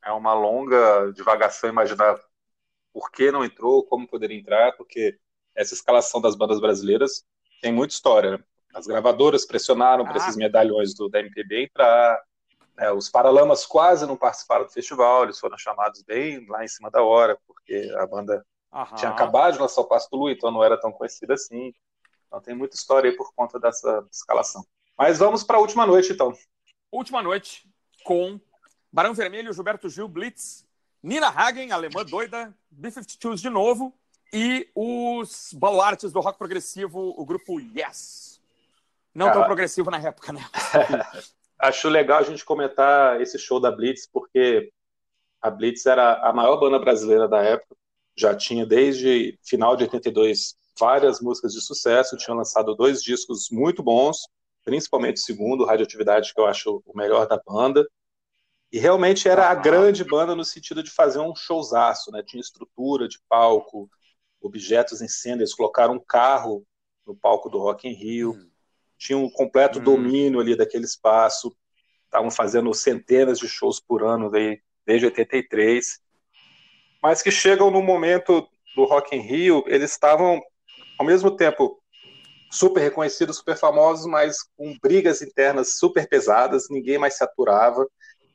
É 0.04 0.10
uma 0.12 0.34
longa 0.34 1.12
divagação 1.12 1.70
imaginar 1.70 2.18
por 2.94 3.10
que 3.10 3.30
não 3.32 3.44
entrou, 3.44 3.82
como 3.84 4.06
poderia 4.08 4.38
entrar, 4.38 4.72
porque 4.76 5.18
essa 5.54 5.74
escalação 5.74 6.20
das 6.20 6.34
bandas 6.36 6.60
brasileiras 6.60 7.24
tem 7.60 7.72
muita 7.72 7.92
história. 7.92 8.38
né? 8.38 8.44
As 8.72 8.86
gravadoras 8.86 9.44
pressionaram 9.44 10.04
para 10.04 10.14
Ah. 10.14 10.16
esses 10.18 10.36
medalhões 10.36 10.94
do, 10.94 11.08
da 11.08 11.18
MPB 11.20 11.64
entrar. 11.64 12.22
né? 12.76 12.90
Os 12.92 13.08
Paralamas 13.08 13.66
quase 13.66 14.06
não 14.06 14.16
participaram 14.16 14.64
do 14.64 14.70
festival, 14.72 15.24
eles 15.24 15.38
foram 15.38 15.58
chamados 15.58 16.02
bem 16.02 16.46
lá 16.48 16.64
em 16.64 16.68
cima 16.68 16.90
da 16.90 17.02
hora, 17.02 17.38
porque 17.46 17.92
a 17.98 18.06
banda 18.06 18.44
Aham. 18.72 18.94
tinha 18.96 19.10
acabado 19.10 19.52
de 19.54 19.58
lançar 19.60 19.80
o 19.80 19.84
Passo 19.88 20.08
do 20.10 20.16
Lu, 20.16 20.30
então 20.30 20.50
não 20.50 20.62
era 20.64 20.80
tão 20.80 20.90
conhecida 20.92 21.34
assim. 21.34 21.72
Então 22.26 22.40
tem 22.40 22.54
muita 22.54 22.74
história 22.76 23.10
aí 23.10 23.16
por 23.16 23.32
conta 23.34 23.60
dessa 23.60 24.04
escalação. 24.10 24.64
Mas 24.98 25.18
vamos 25.18 25.44
para 25.44 25.56
a 25.56 25.60
última 25.60 25.84
noite, 25.86 26.12
então. 26.12 26.32
Última 26.90 27.22
noite 27.22 27.68
com 28.04 28.40
Barão 28.92 29.14
Vermelho, 29.14 29.52
Gilberto 29.52 29.88
Gil, 29.88 30.08
Blitz, 30.08 30.63
Nina 31.04 31.28
Hagen, 31.28 31.70
alemã 31.70 32.02
doida, 32.02 32.56
B-52s 32.70 33.36
de 33.36 33.50
novo, 33.50 33.92
e 34.32 34.70
os 34.74 35.52
baluartes 35.52 36.10
do 36.10 36.20
rock 36.20 36.38
progressivo, 36.38 37.12
o 37.18 37.26
grupo 37.26 37.60
Yes. 37.60 38.40
Não 39.14 39.30
tão 39.30 39.42
ah, 39.42 39.44
progressivo 39.44 39.90
na 39.90 39.98
época, 39.98 40.32
né? 40.32 40.40
Acho 41.60 41.90
legal 41.90 42.20
a 42.20 42.22
gente 42.22 42.42
comentar 42.42 43.20
esse 43.20 43.38
show 43.38 43.60
da 43.60 43.70
Blitz, 43.70 44.08
porque 44.10 44.72
a 45.42 45.50
Blitz 45.50 45.84
era 45.84 46.26
a 46.26 46.32
maior 46.32 46.56
banda 46.58 46.78
brasileira 46.78 47.28
da 47.28 47.42
época, 47.42 47.76
já 48.16 48.34
tinha 48.34 48.64
desde 48.64 49.38
final 49.44 49.76
de 49.76 49.82
82 49.84 50.56
várias 50.80 51.20
músicas 51.20 51.52
de 51.52 51.60
sucesso, 51.60 52.16
tinha 52.16 52.34
lançado 52.34 52.74
dois 52.74 53.02
discos 53.02 53.50
muito 53.52 53.82
bons, 53.82 54.26
principalmente 54.64 55.18
o 55.18 55.20
segundo, 55.20 55.66
Radioatividade, 55.66 56.32
que 56.32 56.40
eu 56.40 56.46
acho 56.46 56.82
o 56.86 56.96
melhor 56.96 57.26
da 57.26 57.38
banda. 57.46 57.86
E 58.74 58.78
realmente 58.80 59.28
era 59.28 59.48
a 59.48 59.54
grande 59.54 60.02
banda 60.02 60.34
no 60.34 60.44
sentido 60.44 60.82
de 60.82 60.90
fazer 60.90 61.20
um 61.20 61.32
showzaço, 61.36 62.10
né? 62.10 62.24
Tinha 62.26 62.40
estrutura 62.40 63.06
de 63.06 63.20
palco, 63.28 63.88
objetos 64.40 65.00
em 65.00 65.06
cena, 65.06 65.42
eles 65.42 65.54
colocaram 65.54 65.94
um 65.94 66.00
carro 66.00 66.66
no 67.06 67.14
palco 67.14 67.48
do 67.48 67.60
Rock 67.60 67.86
in 67.86 67.92
Rio, 67.92 68.32
hum. 68.32 68.50
tinha 68.98 69.16
um 69.16 69.30
completo 69.30 69.78
hum. 69.78 69.84
domínio 69.84 70.40
ali 70.40 70.56
daquele 70.56 70.86
espaço, 70.86 71.56
estavam 72.04 72.32
fazendo 72.32 72.74
centenas 72.74 73.38
de 73.38 73.46
shows 73.46 73.78
por 73.78 74.02
ano 74.02 74.28
daí, 74.28 74.60
desde 74.84 75.06
83, 75.06 76.00
mas 77.00 77.22
que 77.22 77.30
chegam 77.30 77.70
no 77.70 77.80
momento 77.80 78.44
do 78.74 78.86
Rock 78.86 79.14
in 79.14 79.20
Rio, 79.20 79.62
eles 79.68 79.92
estavam 79.92 80.42
ao 80.98 81.06
mesmo 81.06 81.30
tempo 81.30 81.80
super 82.50 82.80
reconhecidos, 82.80 83.36
super 83.36 83.56
famosos, 83.56 84.06
mas 84.06 84.38
com 84.56 84.76
brigas 84.82 85.22
internas 85.22 85.78
super 85.78 86.08
pesadas, 86.08 86.66
ninguém 86.68 86.98
mais 86.98 87.16
se 87.16 87.22
aturava, 87.22 87.86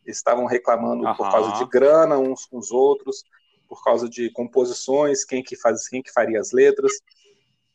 estavam 0.09 0.45
reclamando 0.45 1.05
uhum. 1.05 1.15
por 1.15 1.29
causa 1.29 1.57
de 1.57 1.69
grana 1.69 2.17
uns 2.17 2.45
com 2.45 2.57
os 2.57 2.71
outros, 2.71 3.23
por 3.67 3.83
causa 3.83 4.09
de 4.09 4.29
composições, 4.31 5.23
quem 5.23 5.43
que 5.43 5.55
faz, 5.55 5.87
quem 5.87 6.01
que 6.01 6.11
faria 6.11 6.39
as 6.39 6.51
letras. 6.51 6.91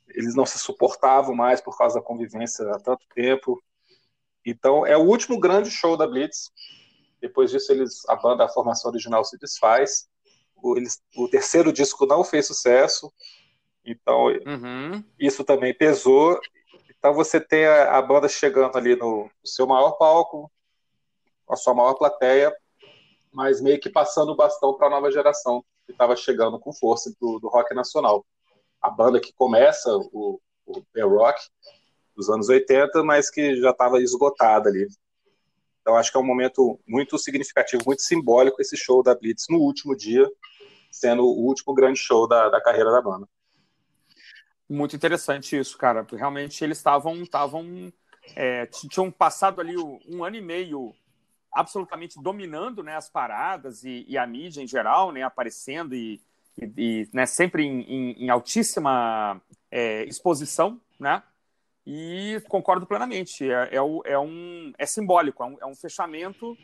Eles 0.09 0.35
não 0.35 0.45
se 0.45 0.59
suportavam 0.59 1.35
mais 1.35 1.61
por 1.61 1.77
causa 1.77 1.97
da 1.97 2.05
convivência 2.05 2.69
há 2.71 2.79
tanto 2.79 3.07
tempo. 3.15 3.63
Então, 4.45 4.85
é 4.87 4.97
o 4.97 5.03
último 5.03 5.39
grande 5.39 5.71
show 5.71 5.97
da 5.97 6.07
Blitz. 6.07 6.51
Depois 7.21 7.51
disso, 7.51 7.73
eles 7.73 8.07
a 8.09 8.17
banda, 8.17 8.45
a 8.45 8.49
formação 8.49 8.91
original 8.91 9.25
se 9.25 9.39
desfaz. 9.39 10.07
O, 10.57 10.77
eles, 10.77 11.01
o 11.17 11.29
terceiro 11.29 11.73
disco 11.73 12.05
não 12.07 12.23
fez 12.23 12.47
sucesso. 12.47 13.13
Então, 13.85 14.27
uhum. 14.27 15.05
isso 15.19 15.45
também 15.45 15.73
pesou. 15.73 16.39
Então, 16.99 17.15
você 17.15 17.41
tem 17.41 17.67
a, 17.67 17.97
a 17.97 18.03
banda 18.03 18.29
chegando 18.29 18.77
ali 18.77 18.97
no, 18.97 19.25
no, 19.25 19.31
seu 19.47 19.67
maior 19.67 19.93
palco, 19.93 20.51
a 21.49 21.57
sua 21.57 21.75
maior 21.75 21.95
plateia, 21.95 22.55
mas 23.33 23.61
meio 23.61 23.81
que 23.81 23.91
passando 23.91 24.33
o 24.33 24.37
bastão 24.37 24.75
para 24.75 24.87
a 24.87 24.91
nova 24.91 25.11
geração, 25.11 25.65
que 25.85 25.93
estava 25.93 26.17
chegando 26.17 26.59
com 26.59 26.73
força 26.73 27.15
do, 27.21 27.39
do, 27.39 27.49
rock 27.49 27.75
nacional. 27.75 28.25
A 28.81 28.91
banda 28.91 29.21
que 29.21 29.33
começa 29.33 29.91
o, 30.13 30.41
o 30.67 30.83
rock 31.09 31.41
dos 32.17 32.31
anos 32.31 32.49
80, 32.49 33.03
mas 33.03 33.31
que 33.31 33.57
já 33.57 33.71
estava 33.71 34.01
esgotada 34.01 34.69
ali. 34.69 34.87
Então, 35.81 35.97
acho 35.97 36.11
que 36.11 36.17
é 36.17 36.21
um 36.21 36.25
momento 36.25 36.81
muito 36.87 37.19
significativo, 37.19 37.83
muito 37.85 38.03
simbólico 38.03 38.63
esse 38.63 38.77
show 38.77 39.03
da 39.03 39.15
Blitz 39.15 39.47
no 39.51 39.59
último 39.59 39.95
dia, 39.95 40.27
sendo 40.91 41.25
o 41.25 41.45
último 41.45 41.75
grande 41.75 41.99
show 41.99 42.27
da, 42.27 42.49
da 42.49 42.61
carreira 42.61 42.91
da 42.91 43.03
banda. 43.03 43.29
Muito 44.69 44.97
interessante 44.97 45.59
isso, 45.59 45.77
cara. 45.77 46.07
Realmente 46.11 46.65
eles 46.65 46.79
estavam 46.79 47.23
estavam 47.23 47.93
é, 48.35 48.65
tinham 48.67 49.11
passado 49.11 49.61
ali 49.61 49.77
um 49.77 50.25
ano 50.25 50.37
e 50.37 50.41
meio 50.41 50.95
absolutamente 51.55 52.21
dominando 52.21 52.83
né, 52.83 52.97
as 52.97 53.09
paradas 53.09 53.85
e, 53.85 54.05
e 54.09 54.19
a 54.19 54.27
mídia 54.27 54.61
em 54.61 54.67
geral, 54.67 55.13
né, 55.13 55.23
aparecendo 55.23 55.95
e, 55.95 56.21
e, 56.59 56.73
e 56.77 57.09
né, 57.13 57.25
sempre 57.27 57.65
em, 57.65 57.81
em, 57.83 58.25
em 58.25 58.31
altíssima 58.31 59.41
é, 59.71 60.05
exposição, 60.05 60.81
né? 60.99 61.23
E 61.87 62.43
concordo 62.49 62.87
plenamente. 62.87 63.51
É, 63.51 63.71
é, 63.73 63.77
é, 63.77 64.19
um, 64.19 64.73
é 64.79 64.87
simbólico, 64.87 65.43
é 65.43 65.47
um, 65.47 65.57
é 65.61 65.67
um 65.67 65.75
fechamento 65.75 66.57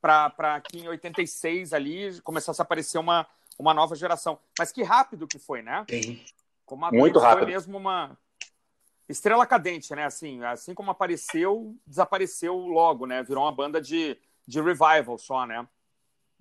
para 0.00 0.60
que 0.60 0.78
em 0.78 0.88
86 0.88 1.72
ali 1.72 2.20
começasse 2.22 2.60
a 2.60 2.64
aparecer 2.64 2.98
uma, 2.98 3.26
uma 3.58 3.74
nova 3.74 3.94
geração. 3.94 4.38
Mas 4.58 4.72
que 4.72 4.82
rápido 4.82 5.26
que 5.26 5.38
foi, 5.38 5.60
né? 5.60 5.84
Sim. 5.90 6.24
Como 6.64 6.84
a 6.84 6.92
Muito 6.92 7.18
rápido. 7.18 7.44
Foi 7.44 7.52
mesmo 7.52 7.76
uma 7.76 8.16
estrela 9.08 9.44
cadente, 9.44 9.94
né? 9.94 10.04
Assim, 10.04 10.42
assim 10.44 10.72
como 10.72 10.90
apareceu, 10.90 11.76
desapareceu 11.86 12.56
logo, 12.56 13.06
né? 13.06 13.22
Virou 13.22 13.44
uma 13.44 13.52
banda 13.52 13.80
de, 13.80 14.16
de 14.46 14.60
revival 14.60 15.18
só, 15.18 15.46
né? 15.46 15.66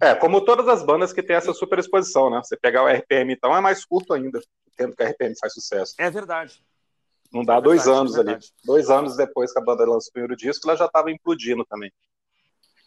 É, 0.02 0.16
como 0.16 0.46
todas 0.46 0.68
as 0.68 0.84
bandas 0.84 1.12
que 1.12 1.22
tem 1.22 1.36
essa 1.36 1.54
super 1.54 1.78
exposição, 1.78 2.30
né? 2.30 2.42
Você 2.44 2.56
pegar 2.56 2.84
o 2.84 2.88
RPM, 2.88 3.34
então, 3.34 3.56
é 3.56 3.60
mais 3.60 3.86
curto 3.86 4.14
ainda, 4.14 4.40
o 4.40 4.72
tempo 4.78 4.96
que 4.96 5.04
a 5.04 5.10
RPM 5.10 5.38
faz 5.38 5.54
sucesso. 5.54 5.94
É 5.98 6.10
verdade. 6.10 6.64
Não 7.32 7.44
dá 7.44 7.58
é 7.58 7.62
dois 7.62 7.84
verdade, 7.84 8.00
anos 8.00 8.18
é 8.18 8.20
ali. 8.22 8.38
Dois 8.64 8.90
anos 8.90 9.18
depois 9.18 9.52
que 9.52 9.60
a 9.60 9.64
banda 9.64 9.84
lançou 9.84 10.10
o 10.10 10.14
primeiro 10.14 10.36
disco, 10.36 10.68
ela 10.68 10.78
já 10.78 10.86
estava 10.86 11.12
implodindo 11.12 11.66
também. 11.66 11.92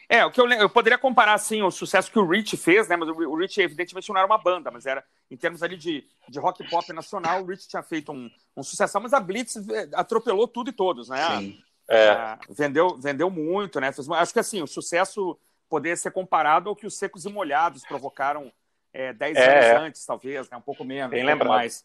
É, 0.09 0.27
o 0.27 0.31
que 0.31 0.41
eu, 0.41 0.47
eu 0.51 0.69
poderia 0.69 0.99
comparar, 0.99 1.35
assim, 1.35 1.63
o 1.63 1.71
sucesso 1.71 2.11
que 2.11 2.19
o 2.19 2.29
Rich 2.29 2.57
fez, 2.57 2.89
né? 2.89 2.97
Mas 2.97 3.09
o, 3.09 3.37
Rich, 3.37 3.61
evidentemente, 3.61 4.09
não 4.11 4.17
era 4.19 4.27
uma 4.27 4.37
banda, 4.37 4.71
mas 4.71 4.85
era, 4.85 5.03
em 5.31 5.37
termos 5.37 5.63
ali 5.63 5.77
de, 5.77 6.05
de 6.29 6.39
rock 6.39 6.69
pop 6.69 6.93
nacional, 6.93 7.43
o 7.43 7.47
Rich 7.47 7.69
tinha 7.69 7.83
feito 7.83 8.13
um, 8.13 8.31
um 8.57 8.63
sucesso, 8.63 9.01
mas 9.01 9.13
a 9.15 9.21
Blitz 9.21 9.57
eh, 9.57 9.89
atropelou 9.95 10.47
tudo 10.47 10.69
e 10.69 10.73
todos, 10.73 11.09
né? 11.09 11.39
Sim. 11.39 11.63
É. 11.89 12.07
é. 12.07 12.39
vendeu, 12.51 12.97
vendeu 12.99 13.31
muito, 13.31 13.81
né? 13.81 13.91
Acho 14.17 14.33
que, 14.33 14.41
assim, 14.41 14.63
o 14.63 14.67
sucesso 14.67 15.39
poderia 15.69 15.97
ser 15.97 16.11
comparado 16.11 16.69
ao 16.69 16.77
que 16.77 16.87
os 16.87 16.97
Secos 16.97 17.25
e 17.25 17.29
Molhados 17.29 17.85
provocaram 17.85 18.53
é, 18.93 19.13
dez 19.13 19.37
é. 19.37 19.71
anos 19.75 19.87
antes, 19.89 20.05
talvez, 20.05 20.49
né? 20.51 20.57
Um 20.57 20.63
pouco 20.63 20.85
menos, 20.85 21.11
Bem 21.11 21.25
um 21.25 21.39
pouco 21.39 21.47
mais. 21.47 21.85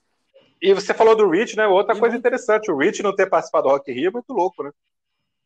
E 0.62 0.74
você 0.74 0.94
falou 0.94 1.16
do 1.16 1.30
Rich, 1.30 1.56
né? 1.56 1.68
Outra 1.68 1.96
e 1.96 2.00
coisa 2.00 2.14
não... 2.14 2.20
interessante, 2.20 2.72
o 2.72 2.78
Rich 2.78 3.04
não 3.04 3.16
ter 3.16 3.28
participado 3.28 3.68
do 3.68 3.74
Rock 3.74 3.92
in 3.92 3.96
Rio 3.96 4.08
é 4.10 4.12
muito 4.12 4.34
louco, 4.34 4.64
né? 4.64 4.72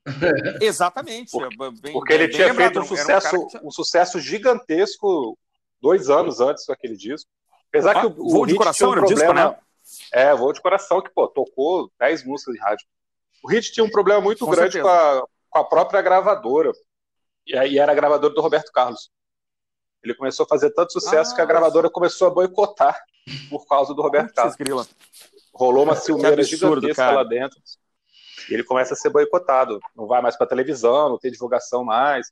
Exatamente. 0.61 1.37
Bem, 1.81 1.93
porque 1.93 2.13
ele 2.13 2.27
bem 2.27 2.35
tinha 2.35 2.53
feito 2.53 2.79
um 2.79 2.85
sucesso, 2.85 3.35
um, 3.35 3.47
tinha... 3.47 3.63
um 3.63 3.71
sucesso 3.71 4.19
gigantesco 4.19 5.37
dois 5.81 6.09
anos 6.09 6.39
antes 6.39 6.65
daquele 6.65 6.95
disco. 6.95 7.29
Apesar 7.69 7.97
ah, 7.97 8.01
que 8.01 8.07
o, 8.07 8.25
o 8.25 8.29
Voo 8.29 8.45
de 8.45 8.55
Coração 8.55 8.89
um 8.89 8.93
era 8.93 9.01
problema, 9.01 9.33
disco, 9.33 9.49
né? 9.49 9.57
É, 10.13 10.35
Voo 10.35 10.53
de 10.53 10.61
Coração, 10.61 11.01
que 11.01 11.09
pô, 11.09 11.27
tocou 11.27 11.91
10 11.99 12.23
músicas 12.25 12.55
de 12.55 12.59
rádio. 12.59 12.87
O 13.43 13.49
Hit 13.49 13.71
tinha 13.71 13.83
um 13.83 13.89
problema 13.89 14.21
muito 14.21 14.45
com 14.45 14.51
grande 14.51 14.81
com 14.81 14.87
a, 14.87 15.25
com 15.49 15.59
a, 15.59 15.63
própria 15.63 16.01
gravadora. 16.01 16.71
E 17.45 17.57
aí 17.57 17.77
era 17.77 17.91
a 17.91 17.95
gravadora 17.95 18.33
do 18.33 18.41
Roberto 18.41 18.71
Carlos. 18.71 19.09
Ele 20.03 20.13
começou 20.13 20.45
a 20.45 20.49
fazer 20.49 20.71
tanto 20.71 20.93
sucesso 20.93 21.33
ah, 21.33 21.35
que 21.35 21.41
a 21.41 21.45
gravadora 21.45 21.89
começou 21.89 22.27
a 22.27 22.31
boicotar 22.31 22.99
por 23.49 23.65
causa 23.67 23.93
do 23.93 24.01
Roberto 24.01 24.33
Carlos. 24.33 24.55
Grila. 24.55 24.87
Rolou 25.53 25.83
uma 25.83 25.95
ciumeira 25.95 26.41
gigantesca 26.43 26.95
cara. 26.95 27.17
lá 27.17 27.23
dentro. 27.23 27.59
E 28.49 28.53
ele 28.53 28.63
começa 28.63 28.93
a 28.93 28.97
ser 28.97 29.09
boicotado. 29.09 29.79
Não 29.95 30.07
vai 30.07 30.21
mais 30.21 30.35
para 30.35 30.47
televisão, 30.47 31.09
não 31.09 31.19
tem 31.19 31.31
divulgação 31.31 31.83
mais. 31.83 32.31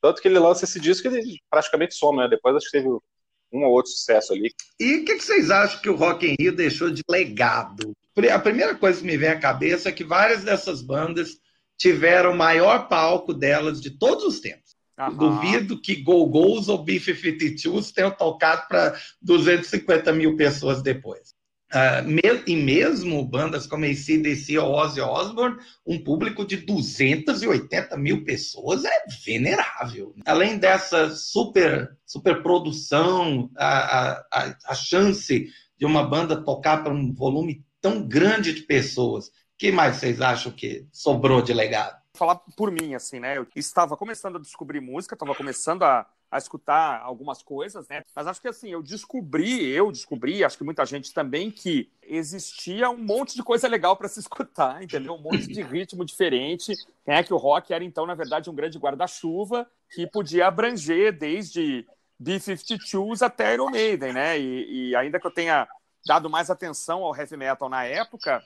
Tanto 0.00 0.20
que 0.20 0.28
ele 0.28 0.38
lança 0.38 0.64
esse 0.64 0.80
disco 0.80 1.08
que 1.08 1.16
ele 1.16 1.38
praticamente 1.48 1.94
some, 1.94 2.18
né? 2.18 2.28
Depois 2.28 2.56
acho 2.56 2.66
que 2.66 2.78
teve 2.78 2.88
um 2.88 3.64
ou 3.64 3.72
outro 3.72 3.92
sucesso 3.92 4.32
ali. 4.32 4.52
E 4.80 4.96
o 4.96 5.04
que, 5.04 5.14
que, 5.16 5.24
vocês 5.24 5.50
acham 5.50 5.80
que 5.80 5.88
o 5.88 5.96
Rock 5.96 6.26
in 6.26 6.34
Rio 6.38 6.54
deixou 6.54 6.90
de 6.90 7.02
legado? 7.08 7.94
A 8.32 8.38
primeira 8.38 8.74
coisa 8.74 9.00
que 9.00 9.06
me 9.06 9.16
vem 9.16 9.28
à 9.28 9.38
cabeça 9.38 9.88
é 9.88 9.92
que 9.92 10.04
várias 10.04 10.44
dessas 10.44 10.82
bandas 10.82 11.38
tiveram 11.76 12.32
o 12.32 12.36
maior 12.36 12.88
palco 12.88 13.34
delas 13.34 13.80
de 13.80 13.90
todos 13.90 14.24
os 14.24 14.40
tempos. 14.40 14.74
Uhum. 14.98 15.16
Duvido 15.16 15.80
que 15.80 16.02
Go-Go's 16.02 16.68
ou 16.68 16.84
B-52s 16.84 17.92
tenham 17.92 18.12
tocado 18.12 18.68
para 18.68 18.96
250 19.20 20.12
mil 20.12 20.36
pessoas 20.36 20.82
depois. 20.82 21.34
Uh, 21.72 22.06
me, 22.06 22.22
e 22.46 22.54
mesmo 22.54 23.24
bandas 23.24 23.66
como 23.66 23.84
ACDC 23.84 24.56
ou 24.58 24.74
Ozzy 24.74 25.00
Osbourne, 25.00 25.56
um 25.84 25.98
público 25.98 26.46
de 26.46 26.58
280 26.58 27.96
mil 27.96 28.24
pessoas 28.24 28.84
é 28.84 29.04
venerável. 29.26 30.14
Além 30.24 30.56
dessa 30.56 31.10
super, 31.10 31.98
super 32.06 32.44
produção, 32.44 33.50
a, 33.56 34.24
a, 34.30 34.56
a 34.66 34.74
chance 34.76 35.48
de 35.76 35.84
uma 35.84 36.04
banda 36.04 36.44
tocar 36.44 36.84
para 36.84 36.94
um 36.94 37.12
volume 37.12 37.64
tão 37.84 38.00
grande 38.00 38.54
de 38.54 38.62
pessoas, 38.62 39.28
o 39.28 39.32
que 39.58 39.70
mais 39.70 39.96
vocês 39.96 40.18
acham 40.22 40.50
que 40.50 40.88
sobrou 40.90 41.42
de 41.42 41.52
legado? 41.52 42.02
Falar 42.14 42.36
por 42.56 42.70
mim, 42.70 42.94
assim, 42.94 43.20
né? 43.20 43.36
Eu 43.36 43.46
estava 43.54 43.94
começando 43.94 44.36
a 44.36 44.40
descobrir 44.40 44.80
música, 44.80 45.14
estava 45.14 45.34
começando 45.34 45.82
a, 45.82 46.06
a 46.30 46.38
escutar 46.38 47.02
algumas 47.02 47.42
coisas, 47.42 47.86
né? 47.86 48.00
Mas 48.16 48.26
acho 48.26 48.40
que 48.40 48.48
assim, 48.48 48.70
eu 48.70 48.82
descobri, 48.82 49.68
eu 49.68 49.92
descobri, 49.92 50.42
acho 50.42 50.56
que 50.56 50.64
muita 50.64 50.86
gente 50.86 51.12
também, 51.12 51.50
que 51.50 51.90
existia 52.02 52.88
um 52.88 52.96
monte 52.96 53.34
de 53.34 53.42
coisa 53.42 53.68
legal 53.68 53.98
para 53.98 54.08
se 54.08 54.18
escutar, 54.18 54.82
entendeu? 54.82 55.12
Um 55.12 55.20
monte 55.20 55.46
de 55.46 55.60
ritmo 55.62 56.06
diferente, 56.06 56.72
né? 57.06 57.22
Que 57.22 57.34
o 57.34 57.36
rock 57.36 57.74
era 57.74 57.84
então, 57.84 58.06
na 58.06 58.14
verdade, 58.14 58.48
um 58.48 58.54
grande 58.54 58.78
guarda-chuva 58.78 59.68
que 59.94 60.06
podia 60.06 60.46
abranger 60.46 61.12
desde 61.12 61.86
B-52s 62.18 63.20
até 63.20 63.52
Iron 63.52 63.70
Maiden, 63.70 64.14
né? 64.14 64.40
E, 64.40 64.88
e 64.88 64.96
ainda 64.96 65.20
que 65.20 65.26
eu 65.26 65.30
tenha 65.30 65.68
dado 66.06 66.28
mais 66.28 66.50
atenção 66.50 67.02
ao 67.02 67.16
heavy 67.16 67.36
metal 67.36 67.68
na 67.68 67.84
época, 67.84 68.42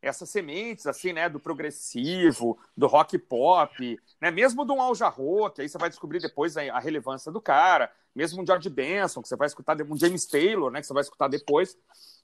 essas 0.00 0.28
sementes, 0.28 0.86
assim, 0.86 1.12
né, 1.12 1.28
do 1.28 1.38
progressivo, 1.38 2.58
do 2.76 2.88
rock 2.88 3.16
pop, 3.16 4.00
né, 4.20 4.30
mesmo 4.30 4.64
do 4.64 4.72
Al 4.80 4.94
Jarreau, 4.94 5.48
que 5.50 5.62
aí 5.62 5.68
você 5.68 5.78
vai 5.78 5.88
descobrir 5.88 6.20
depois 6.20 6.56
a, 6.56 6.78
relevância 6.80 7.30
do 7.30 7.40
cara, 7.40 7.92
mesmo 8.12 8.42
um 8.42 8.46
George 8.46 8.68
Benson, 8.68 9.22
que 9.22 9.28
você 9.28 9.36
vai 9.36 9.46
escutar, 9.46 9.80
um 9.82 9.96
James 9.96 10.26
Taylor, 10.26 10.72
né, 10.72 10.80
que 10.80 10.86
você 10.86 10.92
vai 10.92 11.02
escutar 11.02 11.28
depois, 11.28 11.78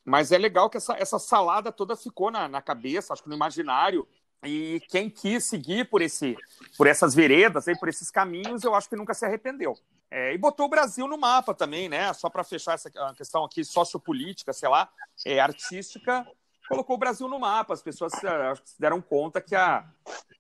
mas 0.05 0.33
é 0.33 0.39
legal 0.39 0.69
que 0.69 0.77
essa, 0.77 0.95
essa 0.95 1.19
salada 1.19 1.71
toda 1.71 1.95
ficou 1.95 2.31
na, 2.31 2.49
na 2.49 2.61
cabeça, 2.61 3.13
acho 3.13 3.23
que 3.23 3.29
no 3.29 3.37
imaginário 3.37 4.09
E 4.45 4.81
quem 4.89 5.11
quis 5.11 5.45
seguir 5.45 5.89
por, 5.89 6.01
esse, 6.01 6.37
por 6.77 6.87
essas 6.87 7.15
veredas, 7.15 7.67
aí, 7.67 7.77
por 7.77 7.89
esses 7.89 8.11
caminhos, 8.11 8.63
eu 8.63 8.75
acho 8.75 8.89
que 8.89 8.97
nunca 8.97 9.13
se 9.13 9.25
arrependeu. 9.25 9.77
É, 10.11 10.33
e 10.33 10.39
botou 10.39 10.67
o 10.67 10.69
Brasil 10.69 11.07
no 11.09 11.19
mapa 11.19 11.53
também, 11.53 11.89
né? 11.89 12.13
Só 12.13 12.31
para 12.31 12.45
fechar 12.45 12.75
essa 12.75 12.91
questão 13.17 13.45
aqui 13.45 13.65
sociopolítica, 13.65 14.53
sei 14.53 14.69
lá, 14.69 14.89
é, 15.27 15.41
artística, 15.41 16.27
colocou 16.69 16.97
o 16.97 16.99
Brasil 16.99 17.29
no 17.29 17.39
mapa. 17.39 17.75
As 17.75 17.83
pessoas 17.83 18.13
é, 18.25 18.55
se 18.65 18.81
deram 18.81 19.03
conta 19.03 19.41
que, 19.41 19.57
a, 19.57 19.85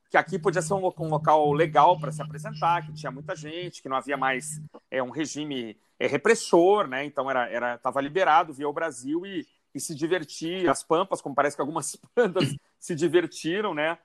que 0.08 0.16
aqui 0.16 0.38
podia 0.38 0.62
ser 0.62 0.74
um, 0.74 0.92
um 0.98 1.08
local 1.08 1.52
legal 1.52 1.98
para 1.98 2.12
se 2.12 2.22
apresentar, 2.22 2.86
que 2.86 2.94
tinha 2.94 3.10
muita 3.10 3.34
gente, 3.34 3.82
que 3.82 3.88
não 3.88 3.96
havia 3.96 4.16
mais 4.16 4.60
é, 4.90 5.02
um 5.02 5.10
regime 5.10 5.76
é, 5.98 6.06
repressor, 6.06 6.86
né? 6.86 7.04
Então 7.04 7.28
era 7.30 7.74
estava 7.74 8.00
liberado 8.00 8.54
via 8.54 8.68
o 8.68 8.72
Brasil 8.72 9.26
e, 9.26 9.44
e 9.74 9.80
se 9.80 9.94
divertir. 9.94 10.68
As 10.68 10.84
Pampas, 10.84 11.20
como 11.20 11.34
parece 11.34 11.56
que 11.56 11.62
algumas 11.62 11.96
bandas 12.14 12.54
se 12.78 12.94
divertiram, 12.94 13.74
né? 13.74 13.98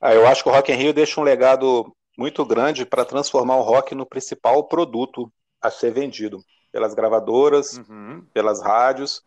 Ah, 0.00 0.14
eu 0.14 0.26
acho 0.26 0.42
que 0.42 0.48
o 0.48 0.52
Rock 0.52 0.72
in 0.72 0.76
Rio 0.76 0.92
deixa 0.92 1.20
um 1.20 1.24
legado 1.24 1.92
muito 2.16 2.44
grande 2.44 2.84
para 2.84 3.04
transformar 3.04 3.56
o 3.56 3.62
rock 3.62 3.94
no 3.94 4.06
principal 4.06 4.64
produto 4.64 5.32
a 5.60 5.70
ser 5.70 5.92
vendido 5.92 6.42
pelas 6.72 6.94
gravadoras, 6.94 7.78
uhum. 7.78 8.24
pelas 8.32 8.60
rádios 8.60 9.22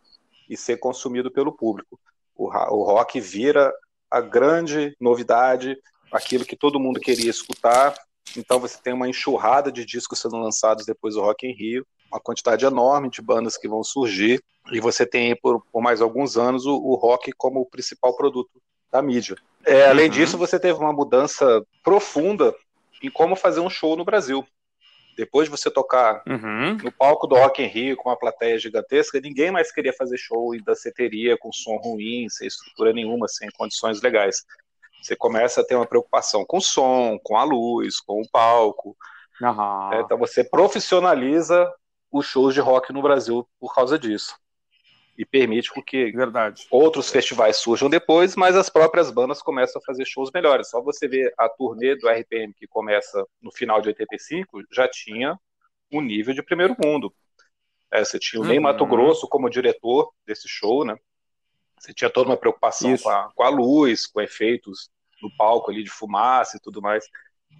e 0.49 0.57
ser 0.57 0.77
consumido 0.77 1.31
pelo 1.31 1.51
público. 1.51 1.99
O, 2.35 2.47
o 2.47 2.83
rock 2.83 3.19
vira 3.19 3.73
a 4.09 4.19
grande 4.19 4.95
novidade, 4.99 5.77
aquilo 6.11 6.45
que 6.45 6.55
todo 6.55 6.79
mundo 6.79 6.99
queria 6.99 7.29
escutar. 7.29 7.95
Então 8.37 8.59
você 8.59 8.77
tem 8.81 8.93
uma 8.93 9.07
enxurrada 9.07 9.71
de 9.71 9.85
discos 9.85 10.19
sendo 10.19 10.37
lançados 10.37 10.85
depois 10.85 11.15
do 11.15 11.21
Rock 11.21 11.47
in 11.47 11.53
Rio, 11.53 11.87
uma 12.11 12.19
quantidade 12.19 12.65
enorme 12.65 13.09
de 13.09 13.21
bandas 13.21 13.57
que 13.57 13.67
vão 13.67 13.83
surgir, 13.83 14.43
e 14.71 14.79
você 14.79 15.05
tem 15.05 15.35
por, 15.35 15.65
por 15.71 15.81
mais 15.81 16.01
alguns 16.01 16.37
anos 16.37 16.65
o, 16.65 16.75
o, 16.75 16.95
rock 16.95 17.31
como 17.31 17.61
o 17.61 17.65
principal 17.65 18.15
produto 18.15 18.61
da 18.91 19.01
mídia. 19.01 19.37
É, 19.65 19.87
além 19.87 20.05
uhum. 20.05 20.11
disso, 20.11 20.37
você 20.37 20.59
teve 20.59 20.77
uma 20.79 20.91
mudança 20.91 21.63
profunda 21.83 22.53
em 23.01 23.09
como 23.09 23.35
fazer 23.35 23.59
um 23.59 23.69
show 23.69 23.95
no 23.95 24.05
Brasil. 24.05 24.45
Depois 25.17 25.45
de 25.45 25.51
você 25.51 25.69
tocar 25.69 26.23
uhum. 26.27 26.77
no 26.83 26.91
palco 26.91 27.27
do 27.27 27.35
Rock 27.35 27.61
in 27.61 27.67
Rio 27.67 27.97
com 27.97 28.09
uma 28.09 28.17
plateia 28.17 28.57
gigantesca, 28.57 29.19
ninguém 29.19 29.51
mais 29.51 29.71
queria 29.71 29.93
fazer 29.93 30.17
show 30.17 30.55
em 30.55 30.63
danceteria 30.63 31.37
com 31.37 31.51
som 31.51 31.77
ruim, 31.77 32.27
sem 32.29 32.47
estrutura 32.47 32.93
nenhuma, 32.93 33.27
sem 33.27 33.49
condições 33.51 34.01
legais. 34.01 34.43
Você 35.01 35.15
começa 35.15 35.61
a 35.61 35.65
ter 35.65 35.75
uma 35.75 35.85
preocupação 35.85 36.45
com 36.45 36.57
o 36.57 36.61
som, 36.61 37.19
com 37.23 37.37
a 37.37 37.43
luz, 37.43 37.99
com 37.99 38.21
o 38.21 38.29
palco. 38.29 38.95
Uhum. 39.41 39.99
Então 39.99 40.17
você 40.17 40.43
profissionaliza 40.43 41.71
os 42.11 42.25
shows 42.25 42.53
de 42.53 42.59
rock 42.59 42.93
no 42.93 43.01
Brasil 43.01 43.47
por 43.59 43.73
causa 43.73 43.97
disso 43.97 44.40
e 45.17 45.25
permite 45.25 45.71
que 45.83 46.11
Verdade. 46.11 46.65
outros 46.71 47.09
festivais 47.09 47.57
surjam 47.57 47.89
depois, 47.89 48.35
mas 48.35 48.55
as 48.55 48.69
próprias 48.69 49.11
bandas 49.11 49.41
começam 49.41 49.81
a 49.81 49.85
fazer 49.85 50.05
shows 50.05 50.31
melhores. 50.33 50.69
Só 50.69 50.81
você 50.81 51.07
ver 51.07 51.33
a 51.37 51.49
turnê 51.49 51.95
do 51.95 52.09
RPM 52.09 52.53
que 52.53 52.67
começa 52.67 53.25
no 53.41 53.51
final 53.51 53.81
de 53.81 53.89
85, 53.89 54.63
já 54.71 54.87
tinha 54.87 55.37
um 55.91 56.01
nível 56.01 56.33
de 56.33 56.41
primeiro 56.41 56.75
mundo. 56.83 57.13
É, 57.91 58.03
você 58.03 58.17
tinha 58.17 58.41
o 58.41 58.45
Ney 58.45 58.57
uhum. 58.57 58.63
Mato 58.63 58.85
Grosso 58.85 59.27
como 59.27 59.49
diretor 59.49 60.11
desse 60.25 60.47
show, 60.47 60.85
né? 60.85 60.95
Você 61.77 61.93
tinha 61.93 62.09
toda 62.09 62.29
uma 62.29 62.37
preocupação 62.37 62.95
com 62.97 63.09
a, 63.09 63.31
com 63.33 63.43
a 63.43 63.49
luz, 63.49 64.07
com 64.07 64.21
efeitos 64.21 64.89
no 65.21 65.35
palco 65.35 65.71
ali 65.71 65.83
de 65.83 65.89
fumaça 65.89 66.57
e 66.57 66.59
tudo 66.59 66.81
mais. 66.81 67.05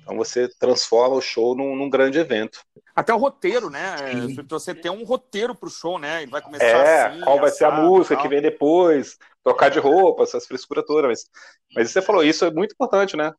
Então 0.02 0.18
você 0.18 0.48
transforma 0.60 1.16
o 1.16 1.22
show 1.22 1.56
num, 1.56 1.76
num 1.76 1.90
grande 1.90 2.20
evento. 2.20 2.60
Até 2.96 3.14
o 3.14 3.18
roteiro, 3.18 3.70
né? 3.70 3.98
Sim. 3.98 4.36
Você 4.50 4.74
tem 4.74 4.92
um 4.92 5.04
roteiro 5.04 5.56
para 5.56 5.68
o 5.68 5.72
show, 5.72 6.00
né? 6.00 6.24
Ele 6.24 6.32
vai 6.32 6.42
começar 6.42 6.66
é, 6.66 7.06
assim, 7.06 7.22
qual 7.22 7.40
vai 7.40 7.50
ser 7.50 7.66
a 7.66 7.72
música 7.72 8.18
que 8.18 8.28
vem 8.28 8.42
depois, 8.42 9.18
trocar 9.44 9.70
de 9.70 9.80
roupa, 9.80 10.24
essas 10.24 10.46
frescuras 10.46 10.86
todas. 10.86 11.08
Mas, 11.08 11.30
mas 11.76 11.92
você 11.92 12.02
falou, 12.02 12.24
isso 12.24 12.46
é 12.46 12.52
muito 12.52 12.74
importante, 12.74 13.16
né? 13.16 13.32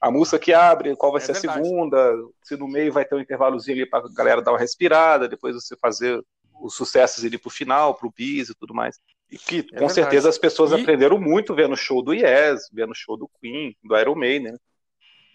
A 0.00 0.10
música 0.10 0.38
que 0.38 0.52
abre, 0.52 0.96
qual 0.96 1.12
vai 1.12 1.20
é 1.20 1.24
ser 1.24 1.32
verdade. 1.32 1.60
a 1.60 1.62
segunda, 1.62 2.14
se 2.42 2.56
no 2.56 2.68
meio 2.68 2.92
vai 2.92 3.04
ter 3.04 3.14
um 3.14 3.20
intervalozinho 3.20 3.76
ali 3.76 3.86
para 3.88 4.00
a 4.00 4.12
galera 4.14 4.42
dar 4.42 4.52
uma 4.52 4.58
respirada, 4.58 5.28
depois 5.28 5.54
você 5.54 5.76
fazer 5.76 6.22
os 6.60 6.74
sucessos 6.74 7.24
ali 7.24 7.38
pro 7.38 7.50
final, 7.50 7.94
pro 7.94 8.12
bis 8.14 8.50
e 8.50 8.54
tudo 8.54 8.74
mais. 8.74 8.96
E 9.30 9.38
que, 9.38 9.58
é 9.58 9.62
com 9.62 9.68
verdade. 9.70 9.94
certeza, 9.94 10.28
as 10.28 10.38
pessoas 10.38 10.72
e... 10.72 10.74
aprenderam 10.74 11.18
muito 11.18 11.54
vendo 11.54 11.72
o 11.72 11.76
show 11.76 12.02
do 12.02 12.12
Yes, 12.12 12.68
vendo 12.72 12.90
o 12.90 12.94
show 12.94 13.16
do 13.16 13.28
Queen, 13.40 13.76
do 13.82 13.96
Iron 13.96 14.14
Maiden, 14.14 14.52
né? 14.52 14.58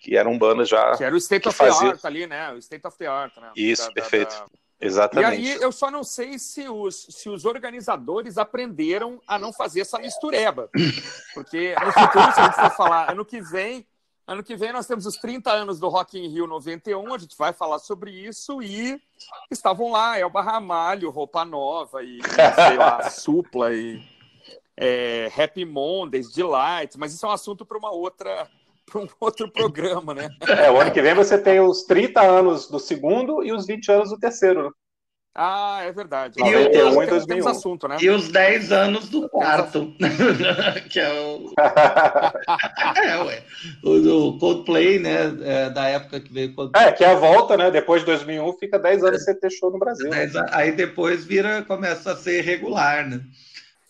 Que 0.05 0.15
eram 0.15 0.37
bandas 0.37 0.69
já. 0.69 0.95
Que 0.95 1.03
era 1.03 1.15
o 1.15 1.17
State 1.17 1.47
of 1.47 1.57
fazia... 1.57 1.79
the 1.79 1.87
Art 1.87 2.05
ali, 2.05 2.27
né? 2.27 2.53
O 2.53 2.59
State 2.59 2.85
of 2.85 2.95
the 2.95 3.07
Art, 3.07 3.35
né? 3.37 3.51
Isso, 3.55 3.87
da, 3.87 3.91
perfeito. 3.91 4.35
Da, 4.35 4.41
da... 4.41 4.49
Exatamente. 4.79 5.41
E 5.41 5.51
aí 5.51 5.61
eu 5.61 5.71
só 5.71 5.89
não 5.89 6.03
sei 6.03 6.37
se 6.37 6.69
os, 6.69 7.07
se 7.09 7.27
os 7.27 7.43
organizadores 7.43 8.37
aprenderam 8.37 9.19
a 9.27 9.39
não 9.39 9.51
fazer 9.51 9.81
essa 9.81 9.97
mistureba. 9.97 10.69
Porque 11.33 11.73
no 11.83 11.91
futuro, 11.91 12.33
se 12.33 12.39
a 12.39 12.43
gente 12.43 12.55
for 12.55 12.71
falar, 12.75 13.09
ano 13.09 13.25
que 13.25 13.41
vem, 13.41 13.87
ano 14.27 14.43
que 14.43 14.55
vem 14.55 14.71
nós 14.71 14.85
temos 14.85 15.07
os 15.07 15.15
30 15.15 15.51
anos 15.51 15.79
do 15.79 15.89
Rock 15.89 16.19
in 16.19 16.27
Rio 16.27 16.45
91, 16.45 17.11
a 17.11 17.17
gente 17.17 17.35
vai 17.35 17.51
falar 17.51 17.79
sobre 17.79 18.11
isso 18.11 18.61
e 18.61 19.01
estavam 19.49 19.89
lá 19.89 20.19
Elba 20.19 20.41
Ramalho, 20.41 21.09
Roupa 21.09 21.43
Nova 21.43 22.03
e, 22.03 22.19
sei 22.21 22.77
lá, 22.77 23.01
Supla 23.09 23.73
e 23.73 24.03
é, 24.77 25.31
Happy 25.35 25.65
Mondays, 25.65 26.31
Delight, 26.31 26.95
mas 26.95 27.11
isso 27.11 27.25
é 27.25 27.29
um 27.29 27.31
assunto 27.31 27.65
para 27.65 27.77
uma 27.77 27.91
outra 27.91 28.47
para 28.85 29.01
um 29.01 29.07
outro 29.19 29.51
programa, 29.51 30.13
né? 30.13 30.29
É, 30.47 30.69
o 30.71 30.79
ano 30.79 30.91
que 30.91 31.01
vem 31.01 31.13
você 31.13 31.37
tem 31.37 31.59
os 31.59 31.83
30 31.83 32.21
anos 32.21 32.67
do 32.67 32.79
segundo 32.79 33.43
e 33.43 33.51
os 33.51 33.65
20 33.65 33.91
anos 33.91 34.09
do 34.09 34.19
terceiro, 34.19 34.63
né? 34.63 34.69
Ah, 35.37 35.81
é 35.83 35.91
verdade. 35.91 36.39
E, 36.39 36.43
91 36.43 37.03
e 37.03 37.07
2001. 37.07 37.47
Assunto, 37.49 37.87
né? 37.89 37.97
e 37.99 38.09
os 38.09 38.29
10 38.29 38.71
anos 38.71 39.09
do 39.09 39.27
quarto, 39.27 39.93
que 40.89 40.97
é 40.97 41.11
o... 41.11 41.53
é, 43.03 43.17
ué. 43.21 43.43
O, 43.83 44.37
Coldplay, 44.39 44.97
né, 44.97 45.35
é, 45.43 45.69
da 45.69 45.89
época 45.89 46.21
que 46.21 46.31
veio 46.31 46.55
Coldplay. 46.55 46.85
É, 46.85 46.91
que 46.93 47.03
é 47.03 47.11
a 47.11 47.15
volta, 47.15 47.57
né, 47.57 47.69
depois 47.69 47.99
de 47.99 48.05
2001 48.05 48.53
fica 48.53 48.79
10 48.79 49.03
anos 49.03 49.25
sem 49.25 49.35
ter 49.37 49.51
show 49.51 49.69
no 49.69 49.77
Brasil. 49.77 50.09
Né? 50.09 50.31
Aí 50.51 50.71
depois 50.71 51.25
vira, 51.25 51.61
começa 51.63 52.13
a 52.13 52.15
ser 52.15 52.39
regular, 52.39 53.05
né? 53.05 53.19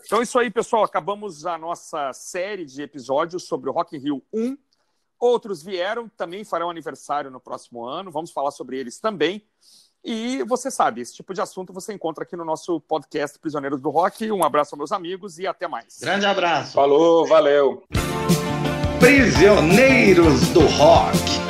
Então 0.03 0.19
é 0.19 0.23
isso 0.23 0.37
aí, 0.39 0.49
pessoal, 0.49 0.83
acabamos 0.83 1.45
a 1.45 1.59
nossa 1.59 2.11
série 2.13 2.65
de 2.65 2.81
episódios 2.81 3.43
sobre 3.43 3.69
o 3.69 3.73
Rock 3.73 3.95
in 3.95 3.99
Rio 3.99 4.23
1, 4.33 4.57
Outros 5.19 5.63
vieram, 5.63 6.09
também 6.09 6.43
farão 6.43 6.69
aniversário 6.69 7.31
no 7.31 7.39
próximo 7.39 7.85
ano, 7.85 8.11
vamos 8.11 8.31
falar 8.31 8.51
sobre 8.51 8.77
eles 8.77 8.99
também. 8.99 9.45
E 10.03 10.43
você 10.43 10.69
sabe, 10.69 11.01
esse 11.01 11.15
tipo 11.15 11.33
de 11.33 11.41
assunto 11.41 11.73
você 11.73 11.91
encontra 11.91 12.23
aqui 12.23 12.35
no 12.35 12.45
nosso 12.45 12.79
podcast 12.81 13.39
Prisioneiros 13.39 13.81
do 13.81 13.89
Rock. 13.89 14.31
Um 14.31 14.43
abraço 14.43 14.75
aos 14.75 14.77
meus 14.77 14.91
amigos 14.91 15.39
e 15.39 15.47
até 15.47 15.67
mais. 15.67 15.97
Grande 15.99 16.27
abraço. 16.27 16.73
Falou, 16.73 17.25
valeu. 17.25 17.83
Prisioneiros 18.99 20.49
do 20.49 20.61
Rock. 20.67 21.44